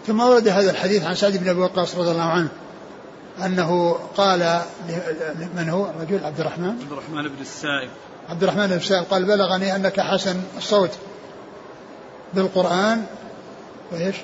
[0.08, 2.50] ثم ورد هذا الحديث عن سعد بن أبي وقاص رضي الله عنه
[3.46, 4.62] أنه قال
[5.56, 7.90] من هو؟ الرجل؟ عبد الرحمن؟ عبد الرحمن بن السائب.
[8.30, 10.92] عبد الرحمن بن السائب قال بلغني أنك حسن الصوت
[12.34, 13.06] بالقرآن
[13.92, 14.16] وإيش؟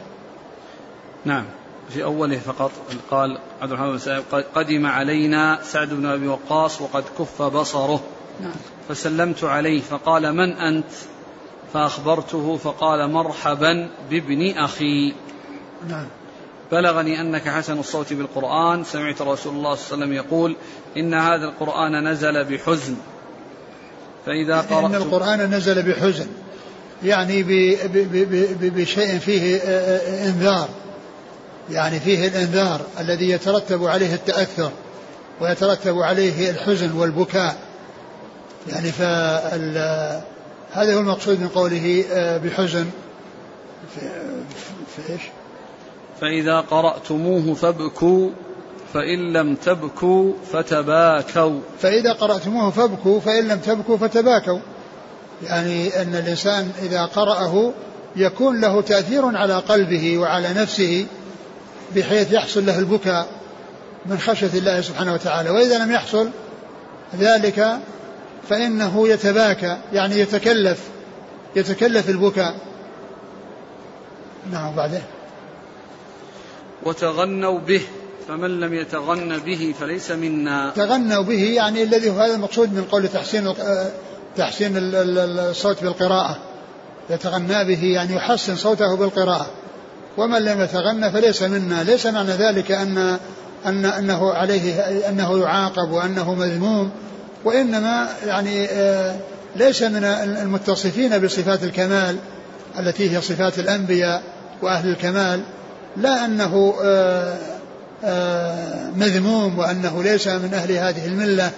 [1.25, 1.45] نعم.
[1.89, 2.71] في أوله فقط
[3.11, 4.23] قال عبد الرحمن بن السائب
[4.55, 8.03] قدم علينا سعد بن أبي وقاص وقد كف بصره.
[8.41, 8.51] نعم.
[8.89, 10.91] فسلمت عليه فقال من أنت؟
[11.73, 15.13] فأخبرته فقال مرحبا بابن أخي.
[15.89, 16.05] نعم.
[16.71, 20.55] بلغني أنك حسن الصوت بالقرآن سمعت رسول الله صلى الله عليه وسلم يقول
[20.97, 22.95] إن هذا القرآن نزل بحزن.
[24.25, 26.27] فإذا قرأت إن القرآن نزل بحزن.
[27.03, 27.43] يعني
[28.61, 29.57] بشيء فيه
[30.25, 30.69] إنذار.
[31.71, 34.71] يعني فيه الإنذار الذي يترتب عليه التأثر
[35.41, 37.57] ويترتب عليه الحزن والبكاء.
[38.67, 39.77] يعني فال
[40.71, 42.85] هذا هو المقصود من قوله آه، بحزن.
[43.95, 44.01] في,
[44.95, 45.21] في إيش؟
[46.21, 48.29] فإذا قرأتموه فابكوا
[48.93, 51.59] فإن لم تبكوا فتباكوا.
[51.79, 54.59] فإذا قرأتموه فابكوا فإن لم تبكوا فتباكوا.
[55.43, 57.73] يعني أن الإنسان إذا قرأه
[58.15, 61.05] يكون له تأثير على قلبه وعلى نفسه
[61.95, 63.27] بحيث يحصل له البكاء
[64.05, 65.49] من خشية الله سبحانه وتعالى.
[65.49, 66.29] وإذا لم يحصل
[67.19, 67.77] ذلك
[68.49, 70.79] فإنه يتباكى يعني يتكلف
[71.55, 72.55] يتكلف البكاء.
[74.51, 75.03] نعم بعدين.
[76.83, 77.81] وتغنوا به
[78.27, 80.71] فمن لم يتغن به فليس منا.
[80.75, 83.47] تغنوا به يعني الذي هو هذا المقصود من قول تحسين
[84.37, 86.37] تحسين الصوت بالقراءة.
[87.09, 89.47] يتغنى به يعني يحسن صوته بالقراءة.
[90.17, 91.83] ومن لم يتغنى فليس منا.
[91.83, 93.17] ليس معنى ذلك أن
[93.65, 96.91] أن أنه عليه أنه يعاقب وأنه مذموم.
[97.45, 99.15] وإنما يعني آه،
[99.55, 102.15] ليس من المتصفين بصفات الكمال
[102.79, 104.23] التي هي صفات الأنبياء
[104.61, 105.41] وأهل الكمال.
[105.97, 107.37] لا أنه آه،
[108.03, 111.51] آه، مذموم وأنه ليس من أهل هذه الملة.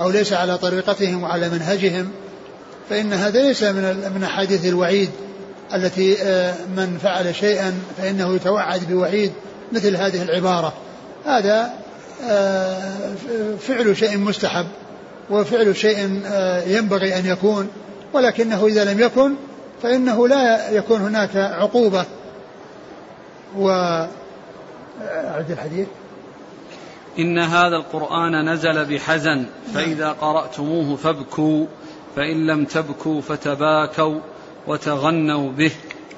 [0.00, 2.10] أو ليس على طريقتهم وعلى منهجهم
[2.90, 5.10] فإن هذا ليس من من أحاديث الوعيد
[5.74, 9.32] التي آه، من فعل شيئا فإنه يتوعد بوعيد
[9.72, 10.72] مثل هذه العبارة.
[11.26, 11.70] هذا
[13.60, 14.66] فعل شيء مستحب
[15.30, 15.98] وفعل شيء
[16.66, 17.68] ينبغي أن يكون
[18.12, 19.34] ولكنه إذا لم يكن
[19.82, 22.04] فإنه لا يكون هناك عقوبة.
[23.58, 23.68] و
[25.02, 25.86] أعد الحديث.
[27.18, 29.44] إن هذا القرآن نزل بحزن
[29.74, 31.66] فإذا قرأتموه فابكوا
[32.16, 34.20] فإن لم تبكوا فتباكوا
[34.66, 35.70] وتغنوا به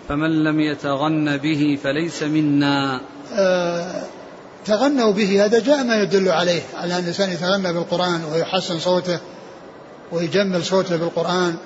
[0.08, 3.00] فمن لم يتغن به فليس منا.
[3.32, 4.02] آه
[4.66, 9.18] تغنوا به هذا جاء ما يدل عليه على أن الإنسان يتغنى بالقرآن ويحسن صوته
[10.12, 11.56] ويجمل صوته بالقرآن.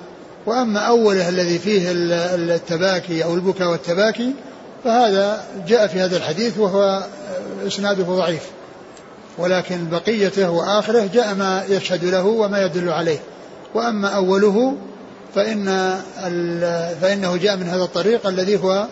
[0.45, 4.33] وأما أوله الذي فيه التباكي أو البكاء والتباكي
[4.83, 7.03] فهذا جاء في هذا الحديث وهو
[7.67, 8.41] إسناده ضعيف.
[9.37, 13.19] ولكن بقيته وآخره جاء ما يشهد له وما يدل عليه
[13.73, 14.77] وأما أوله
[15.35, 15.65] فإن
[17.01, 18.87] فإنه جاء من هذا الطريق الذي هو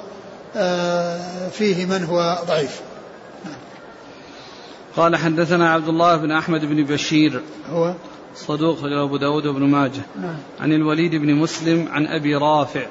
[0.55, 2.81] آه، فيه من هو ضعيف
[4.95, 7.93] قال حدثنا عبد الله بن أحمد بن بشير هو
[8.35, 10.35] صدوق أبو داود بن ماجه نعم.
[10.59, 12.85] عن الوليد بن مسلم عن أبي رافع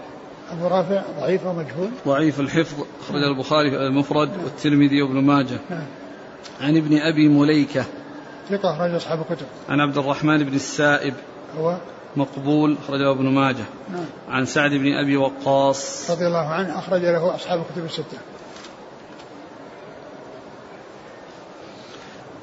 [0.53, 4.45] أبو رافع ضعيف ومجهول ضعيف الحفظ أخرج البخاري المفرد نعم.
[4.45, 5.83] والترمذي وابن ماجه نعم.
[6.61, 7.85] عن ابن أبي مليكة.
[8.51, 9.47] ثقة أخرج أصحاب الكتب.
[9.69, 11.15] عن عبد الرحمن بن السائب.
[11.59, 11.77] هو؟
[12.17, 13.65] مقبول أخرجه ابن ماجه.
[13.93, 14.05] نعم.
[14.29, 16.11] عن سعد بن أبي وقاص.
[16.11, 18.19] رضي الله عنه أخرج له أصحاب الكتب الستة.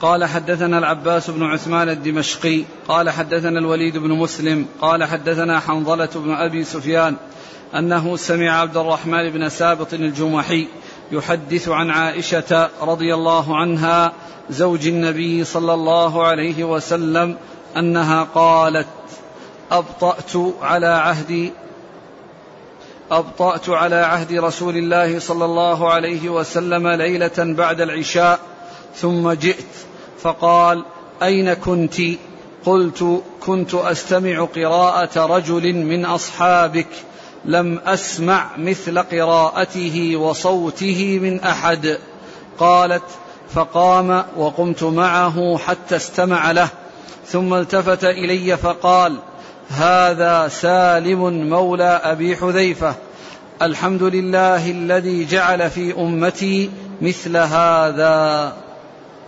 [0.01, 2.63] قال حدثنا العباس بن عثمان الدمشقي.
[2.87, 4.65] قال حدثنا الوليد بن مسلم.
[4.81, 7.15] قال حدثنا حنظلة بن أبي سفيان
[7.75, 10.67] أنه سمع عبد الرحمن بن سابط الجمحي
[11.11, 14.13] يحدث عن عائشة رضي الله عنها
[14.49, 17.37] زوج النبي صلى الله عليه وسلم
[17.77, 18.87] أنها قالت
[19.71, 20.31] أبطأت
[20.61, 21.51] على عهد
[23.11, 28.39] أبطأت على عهد رسول الله صلى الله عليه وسلم ليلة بعد العشاء
[28.95, 29.65] ثم جئت
[30.19, 30.85] فقال
[31.23, 31.95] أين كنت؟
[32.65, 36.87] قلت كنت أستمع قراءة رجل من أصحابك.
[37.45, 41.97] لم أسمع مثل قراءته وصوته من أحد.
[42.59, 43.03] قالت
[43.49, 46.69] فقام وقمت معه حتى استمع له
[47.25, 49.15] ثم التفت إلي فقال
[49.69, 52.95] هذا سالم مولى أبي حذيفة.
[53.61, 56.69] الحمد لله الذي جعل في أمتي
[57.01, 58.53] مثل هذا.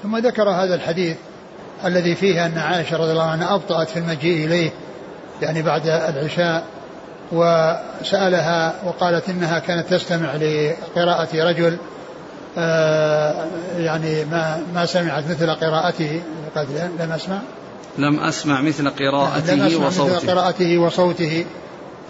[0.04, 1.18] ثم ذكر هذا الحديث
[1.86, 4.72] الذي فيه أن عائشة رضي الله عنها أبطأت في المجيء إليه
[5.42, 6.77] يعني بعد العشاء
[7.32, 11.78] وسألها وقالت إنها كانت تستمع لقراءة رجل
[12.58, 13.46] آه،
[13.78, 16.22] يعني ما ما سمعت مثل قراءته.
[16.56, 16.70] قالت
[17.00, 17.40] لم أسمع.
[17.98, 20.16] لم أسمع مثل قراءته لم أسمع وصوته.
[20.16, 21.46] مثل قراءته وصوته.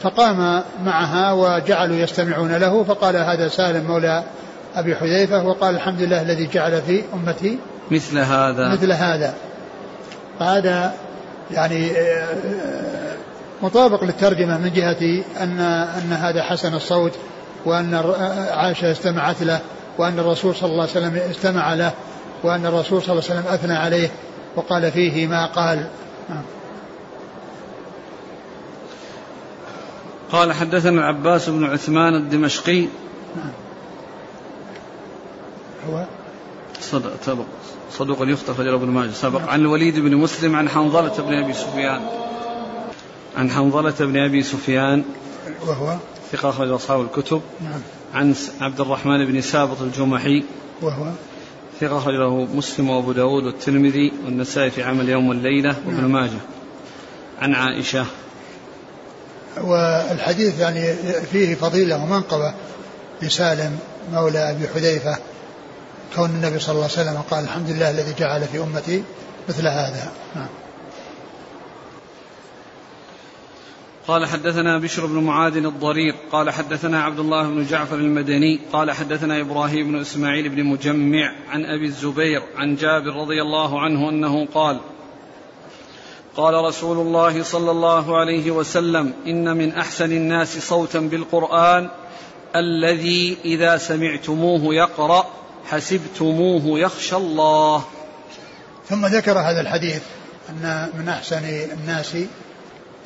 [0.02, 4.24] فقام معها وجعلوا يستمعون له فقال هذا سالم مولى
[4.76, 7.58] أبي حذيفة وقال الحمد لله الذي جعل في أمتي
[7.92, 8.70] مثل هذا.
[8.70, 9.34] مثل هذا.
[10.40, 10.94] هذا
[11.52, 13.17] يعني آه،
[13.62, 17.12] مطابق للترجمة من جهة أن أن هذا حسن الصوت
[17.66, 17.94] وأن
[18.52, 19.60] عائشة استمعت له
[19.98, 21.94] وأن الرسول صلى الله عليه وسلم استمع له
[22.44, 24.12] وأن الرسول صلى الله عليه وسلم أثنى عليه
[24.56, 25.88] وقال فيه ما قال.
[30.32, 32.88] قال حدثنا العباس بن عثمان الدمشقي.
[35.90, 36.06] هو
[36.82, 37.46] صدق
[37.92, 42.02] صدوق يخطئ رجل ابن ماجه سبق عن الوليد بن مسلم عن حنظلة بن أبي سفيان
[43.38, 45.04] عن حنظلة بن أبي سفيان
[45.68, 45.98] وهو؟
[46.32, 47.42] ثقة أخرج أصحاب الكتب.
[47.62, 47.82] نعم.
[48.14, 50.44] عن عبد الرحمن بن سابط الجمحي
[50.82, 51.06] وهو؟
[51.82, 56.12] ثقة أخرج له مسلم وأبو داود والترمذي والنسائي في عمل يوم والليلة وابن نعم.
[56.12, 56.40] ماجه.
[57.42, 58.06] عن عائشة.
[59.62, 60.94] والحديث يعني
[61.32, 62.54] فيه فضيلة ومنقبة.
[63.22, 63.80] لسالم
[64.14, 65.18] مولى أبي حذيفة.
[66.16, 69.04] كون النبي صلى الله عليه وسلم قال الحمد لله الذي جعل في أمتي
[69.50, 70.12] مثل هذا.
[70.36, 70.48] نعم.
[74.08, 79.42] قال حدثنا بشر بن معاذ الضرير قال حدثنا عبد الله بن جعفر المدني قال حدثنا
[79.42, 84.80] إبراهيم بن إسماعيل بن مجمع عن أبي الزبير عن جابر رضي الله عنه أنه قال
[86.36, 91.90] قال رسول الله صلى الله عليه وسلم إن من أحسن الناس صوتا بالقرآن
[92.56, 95.26] الذي إذا سمعتموه يقرأ
[95.66, 97.84] حسبتموه يخشى الله.
[98.90, 100.02] ثم ذكر هذا الحديث
[100.50, 101.44] أن من أحسن
[101.74, 102.18] الناس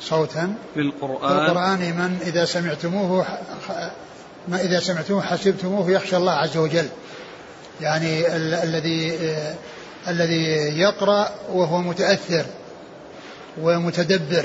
[0.02, 0.54] صوتا.
[0.76, 3.26] بالقرآن القرآن من إذا سمعتموه
[4.48, 6.88] ما إذا سمعتموه حسبتموه يخشى الله عز وجل.
[7.80, 9.54] يعني ال- الذي آه،
[10.08, 10.44] الذي
[10.80, 12.44] يقرأ وهو متأثر
[13.60, 14.44] ومتدبر.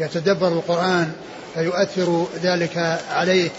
[0.00, 1.12] يتدبر القرآن
[1.54, 3.50] فيؤثر ذلك عليه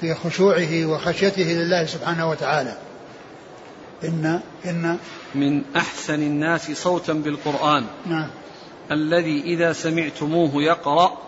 [0.00, 2.74] في خشوعه وخشيته لله سبحانه وتعالى.
[4.04, 4.96] إن إن
[5.34, 7.84] من أحسن الناس صوتا بالقرآن.
[8.06, 8.28] نعم.
[8.92, 11.18] الذي إذا سمعتموه يقرأ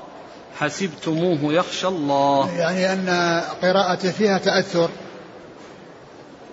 [0.58, 2.50] حسبتموه يخشى الله.
[2.56, 4.90] يعني أن قراءته فيها تأثر.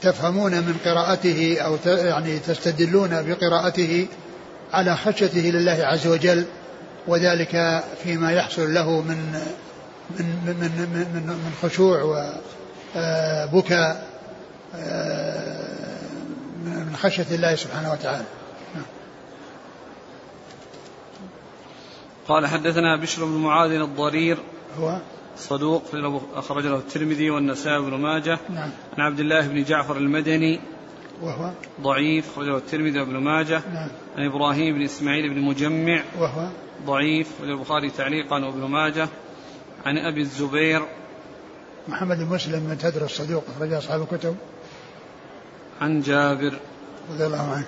[0.02, 4.08] تفهمون من قراءته أو يعني تستدلون بقراءته
[4.74, 6.46] على خشيته لله عز وجل
[7.08, 9.18] وذلك فيما يحصل له من
[10.20, 12.02] من من من, من, من خشوع
[12.94, 14.08] وبكاء
[16.66, 18.26] من خشية الله سبحانه وتعالى.
[22.28, 24.38] قال حدثنا بشر بن معاذ الضرير.
[24.80, 25.00] هو؟
[25.38, 25.84] صدوق
[26.36, 28.40] أخرج له الترمذي والنسائي بن ماجه.
[28.50, 28.72] نعم.
[28.98, 30.60] عن عبد الله بن جعفر المدني.
[31.22, 31.52] وهو؟
[31.82, 33.62] ضعيف أخرجه الترمذي وابن ماجه.
[33.74, 33.90] نعم.
[34.18, 36.04] عن إبراهيم بن إسماعيل بن مجمع.
[36.20, 36.48] وهو؟
[36.86, 39.08] ضعيف أخرجه البخاري تعليقا وابن ماجه.
[39.86, 40.82] عن أبي الزبير.
[41.88, 44.36] محمد بن مسلم من تدر الصدوق أخرج أصحاب الكتب.
[45.82, 46.60] عن جابر.
[47.14, 47.68] رضي الله عنه.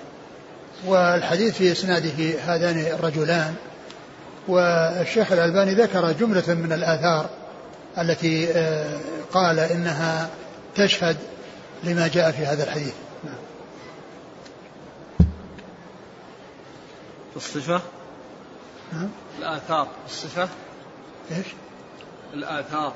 [0.86, 3.54] والحديث في إسناده هذان الرجلان.
[4.50, 7.30] والشيخ الألباني ذكر جملة من الآثار
[7.98, 9.00] التي آه،
[9.32, 10.30] قال إنها
[10.74, 11.16] تشهد
[11.84, 12.94] لما جاء في هذا الحديث.
[13.24, 13.34] نعم.
[17.30, 17.80] في الصفة؟
[18.92, 19.08] نعم.
[19.38, 19.88] الآثار.
[20.06, 20.48] الصفة؟
[21.30, 21.46] إيش؟
[22.34, 22.92] الآثار.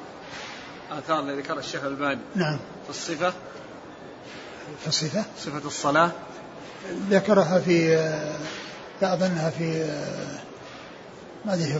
[0.98, 2.59] آثار اللي ذكرها الشيخ الباني نعم.
[2.84, 3.32] في الصفة؟
[4.80, 6.11] في الصفة؟ صفة الصلاة.
[7.11, 8.34] ذكرها في آه،
[9.02, 10.43] لا أظنها في آه،
[11.47, 11.78] ما أدري في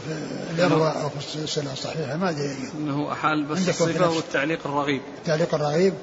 [0.55, 2.57] الإرواء أو في السلسلة الصحيحة ما أدري.
[2.75, 5.03] أنه أحال بس نفس- والتعليق الرغيب.
[5.19, 5.95] التعليق الرغيب؟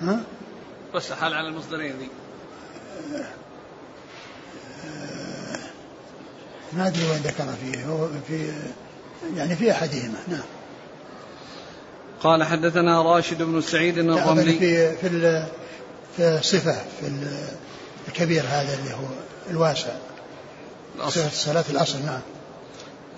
[0.00, 0.20] ها؟
[0.94, 2.08] بس أحال على المصدرين ذي.
[6.72, 7.86] ما أدري وين ذكر فيه.
[7.86, 8.52] هو في
[9.36, 10.18] يعني في أحدهما.
[10.28, 10.40] نعم.
[12.20, 14.58] قال حدثنا راشد بن سعيد الرملي.
[14.58, 15.08] في في
[16.16, 17.48] في الصفة في ال-
[18.08, 19.06] الكبير هذا اللي هو
[19.50, 19.92] الواسع.
[20.96, 21.10] الأصل.
[21.20, 22.20] صفة الصلاة الأصل نعم.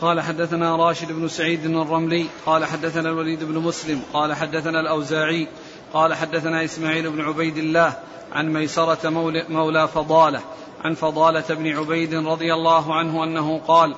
[0.00, 5.48] قال حدثنا راشد بن سعيد الرملي قال حدثنا الوليد بن مسلم قال حدثنا الأوزاعي
[5.92, 7.96] قال حدثنا إسماعيل بن عبيد الله
[8.32, 10.40] عن ميسرة مولى, مولى فضالة
[10.84, 13.94] عن فضالة بن عبيد رضي الله عنه أنه قال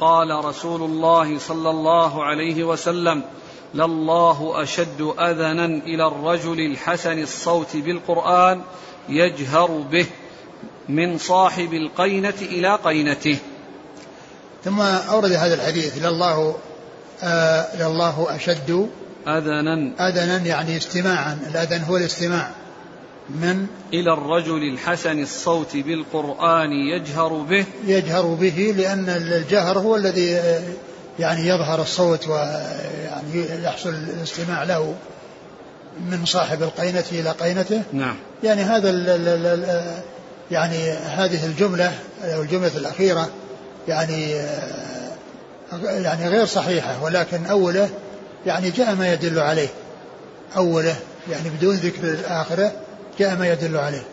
[0.00, 3.22] قال رسول الله صلى الله عليه وسلم
[3.74, 8.62] لله أشد أذنا إلى الرجل الحسن الصوت بالقرآن
[9.08, 10.06] يجهر به
[10.88, 13.38] من صاحب القينة إلى قينته
[14.64, 16.56] ثم أورد هذا الحديث لله
[17.22, 18.88] آه لله أشد
[19.28, 20.08] أذنا.
[20.08, 22.50] أذنا يعني استماعا الأذن هو الاستماع.
[23.30, 27.64] من؟ إلى الرجل الحسن الصوت بالقرآن يجهر به.
[27.86, 30.62] يجهر به لأن الجهر هو الذي آه،
[31.18, 34.94] يعني يظهر الصوت ويعني يحصل الاستماع له
[36.10, 37.82] من صاحب القينة إلى قينته.
[37.92, 38.16] نعم.
[38.44, 39.82] يعني هذا ال ال ال
[40.50, 41.92] يعني هذه الجملة
[42.24, 43.28] أو الجملة الأخيرة
[43.88, 44.30] يعني
[45.82, 47.90] يعني غير صحيحة ولكن أوله
[48.46, 49.68] يعني جاء ما يدل عليه.
[50.56, 50.96] أوله
[51.30, 52.72] يعني بدون ذكر آخره
[53.18, 54.04] جاء ما يدل عليه.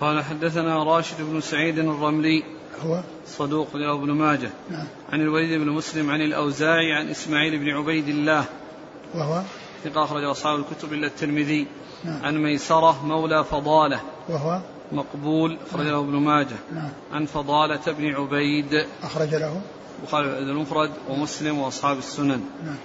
[0.00, 2.42] قال حدثنا راشد بن سعيد الرملي
[2.84, 4.50] هو؟ صدوق له ابن ماجه.
[4.70, 4.84] نعم.
[5.12, 8.44] عن الوليد بن مسلم عن الأوزاعي عن إسماعيل بن عبيد الله.
[9.14, 9.42] وهو؟
[9.84, 11.66] ثقة أخرج أصحاب الكتب إلا الترمذي.
[12.04, 12.24] نعم.
[12.24, 14.00] عن ميسرة مولى فضالة.
[14.28, 14.60] وهو؟
[14.92, 16.56] مقبول أخرج له ابن ماجه.
[16.72, 18.86] نعم عن فضالة بن عبيد.
[19.02, 19.60] أخرج له
[20.02, 22.40] بخاري الأدب المفرد ومسلم وأصحاب السنن.
[22.64, 22.76] نعم.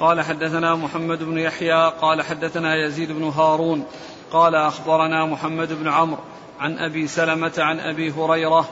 [0.00, 3.84] قال حدثنا محمد بن يحيى قال حدثنا يزيد بن هارون
[4.32, 6.20] قال أخبرنا محمد بن عمرو
[6.60, 8.68] عن أبي سلمة عن أبي هريرة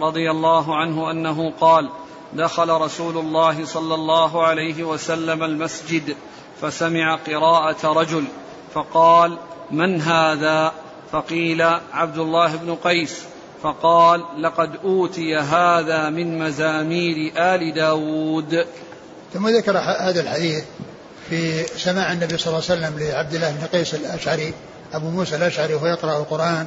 [0.00, 1.90] رضي الله عنه أنه قال
[2.32, 6.16] دخل رسول الله صلى الله عليه وسلم المسجد
[6.60, 8.24] فسمع قراءة رجل
[8.74, 9.38] فقال
[9.70, 10.72] من هذا؟
[11.12, 13.14] فقيل عبد الله بن قيس
[13.62, 18.66] فقال لقد أوتي هذا من مزامير آل داود.
[19.34, 20.64] ثم ذكر هذا الحديث
[21.30, 24.54] في سماع النبي صلى الله عليه وسلم لعبد الله بن قيس الأشعري
[24.92, 26.66] أبو موسى الأشعري وهو يقرأ القرآن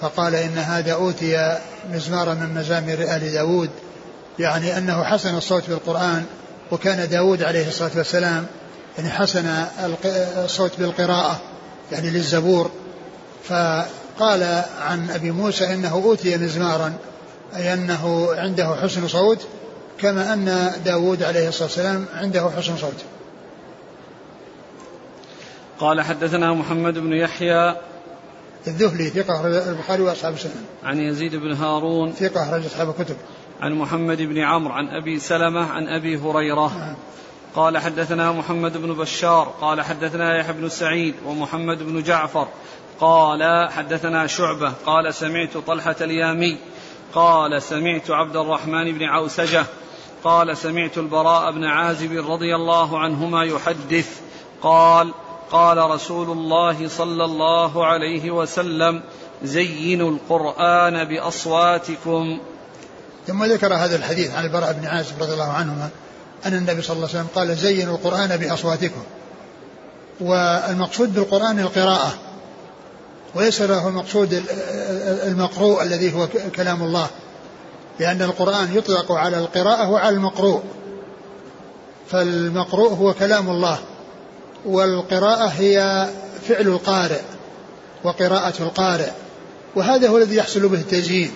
[0.00, 1.58] فقال إن هذا أوتي
[1.92, 3.70] مزمارا من مزامير آل داود.
[4.38, 6.24] يعني أنه حسن الصوت بالقرآن
[6.72, 8.46] وكان داود عليه الصلاة والسلام
[8.98, 9.46] يعني حسن
[10.44, 11.40] الصوت بالقراءة
[11.92, 12.70] يعني للزبور.
[13.48, 16.92] فقال عن أبي موسى إنه أوتي مزمارا
[17.56, 19.46] أي أنه عنده حسن صوت
[19.98, 23.04] كما أن داود عليه الصلاة والسلام عنده حسن صوت.
[25.78, 27.76] قال حدثنا محمد بن يحيى
[28.66, 33.16] الذهلي ثقة البخاري وأصحاب السنن عن يزيد بن هارون ثقة أخرج أصحاب الكتب.
[33.60, 36.78] عن محمد بن عمرو عن أبي سلمة عن أبي هريرة.
[36.78, 36.94] نعم.
[37.54, 42.48] قال حدثنا محمد بن بشار قال حدثنا يحيى بن سعيد ومحمد بن جعفر.
[43.00, 46.58] قال حدثنا شعبة قال سمعت طلحة اليامي
[47.14, 49.66] قال سمعت عبد الرحمن بن عوسجة
[50.24, 54.20] قال سمعت البراء بن عازب رضي الله عنهما يحدث
[54.62, 55.12] قال
[55.50, 59.02] قال رسول الله صلى الله عليه وسلم
[59.42, 62.38] زينوا القرآن بأصواتكم.
[63.26, 65.88] ثم ذكر هذا الحديث عن البراء بن عازب رضي الله عنهما
[66.46, 69.02] أن النبي صلى الله عليه وسلم قال زينوا القرآن بأصواتكم.
[70.20, 72.14] والمقصود بالقرآن القراءة.
[73.36, 74.42] وليس له المقصود
[75.26, 77.06] المقروء الذي هو كلام الله.
[78.00, 80.62] لأن القرآن يطلق على القراءة وعلى المقروء.
[82.10, 83.78] فالمقروء هو كلام الله.
[84.66, 86.06] والقراءة هي
[86.48, 87.20] فعل القارئ
[88.04, 89.10] وقراءة القارئ.
[89.76, 91.30] وهذا هو الذي يحصل به التزيين.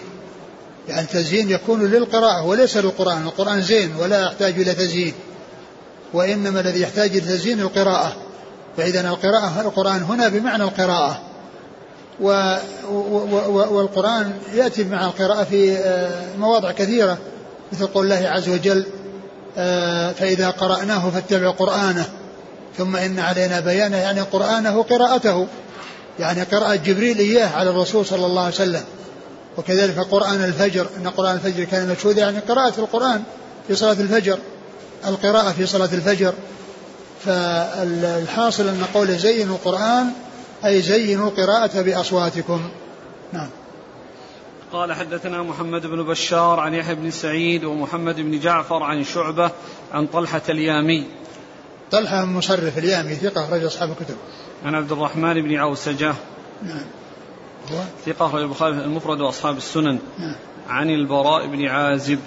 [0.89, 3.23] يعني التزيين يكون للقراءة وليس للقرآن.
[3.23, 5.15] القرآن زين ولا يحتاج إلى تزيين.
[6.13, 8.17] وإنما الذي يحتاج إلى تزيين القراءة.
[8.77, 11.23] فإذا القراءة القرآن هنا بمعنى القراءة.
[13.71, 17.19] والقرآن يأتي مع القراءة في آه، مواضع كثيرة
[17.73, 18.87] مثل قول الله عز وجل
[19.59, 22.05] آه، فإذا قرأناه فاتبع قرآنه
[22.79, 25.47] ثم إن علينا بيانه يعني قرآنه قراءته
[26.19, 28.83] يعني قراءة جبريل إياه على الرسول صلى الله عليه وسلم.
[29.59, 33.23] وكذلك قرآن الفجر أن قرآن الفجر كان مشهودا يعني قراءة القرآن
[33.69, 34.39] في صلاة الفجر
[35.07, 36.35] القراءة في صلاة الفجر.
[37.25, 40.13] فالحاصل أن قول زينوا القرآن
[40.65, 42.71] أي زينوا القراءة بأصواتكم.
[43.33, 43.49] نعم.
[44.73, 49.51] قال حدثنا محمد بن بشار عن يحيى بن سعيد ومحمد بن جعفر عن شعبة
[49.93, 51.07] عن طلحة اليامي.
[51.91, 54.17] طلحة مصرف اليامي ثقة أخرج أصحاب الكتب.
[54.65, 56.15] عن عبد الرحمن بن عوسجة.
[56.63, 56.85] نعم.
[57.73, 59.99] هو؟ ثقة أخرج البخاري المفرد وأصحاب السنن.
[60.19, 60.37] نعم.
[60.69, 62.19] عن البراء بن عازب.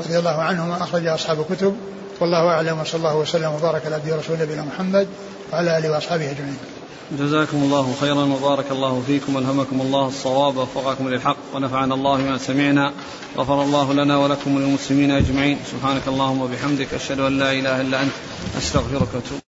[0.00, 1.76] رضي الله عنهما أخرج أصحاب الكتب.
[2.20, 5.08] والله أعلم وصلى الله وسلم وبارك على عبده ورسوله نبينا محمد
[5.52, 6.58] وعلى آله وأصحابه أجمعين.
[7.12, 12.92] جزاكم الله خيرا وبارك الله فيكم وألهمكم الله الصواب ووفقكم للحق ونفعنا الله بما سمعنا.
[13.36, 15.58] غفر الله لنا ولكم وللمسلمين أجمعين.
[15.72, 18.12] سبحانك اللهم وبحمدك أشهد أن لا إله إلا أنت.
[18.58, 19.53] أستغفرك وأتوب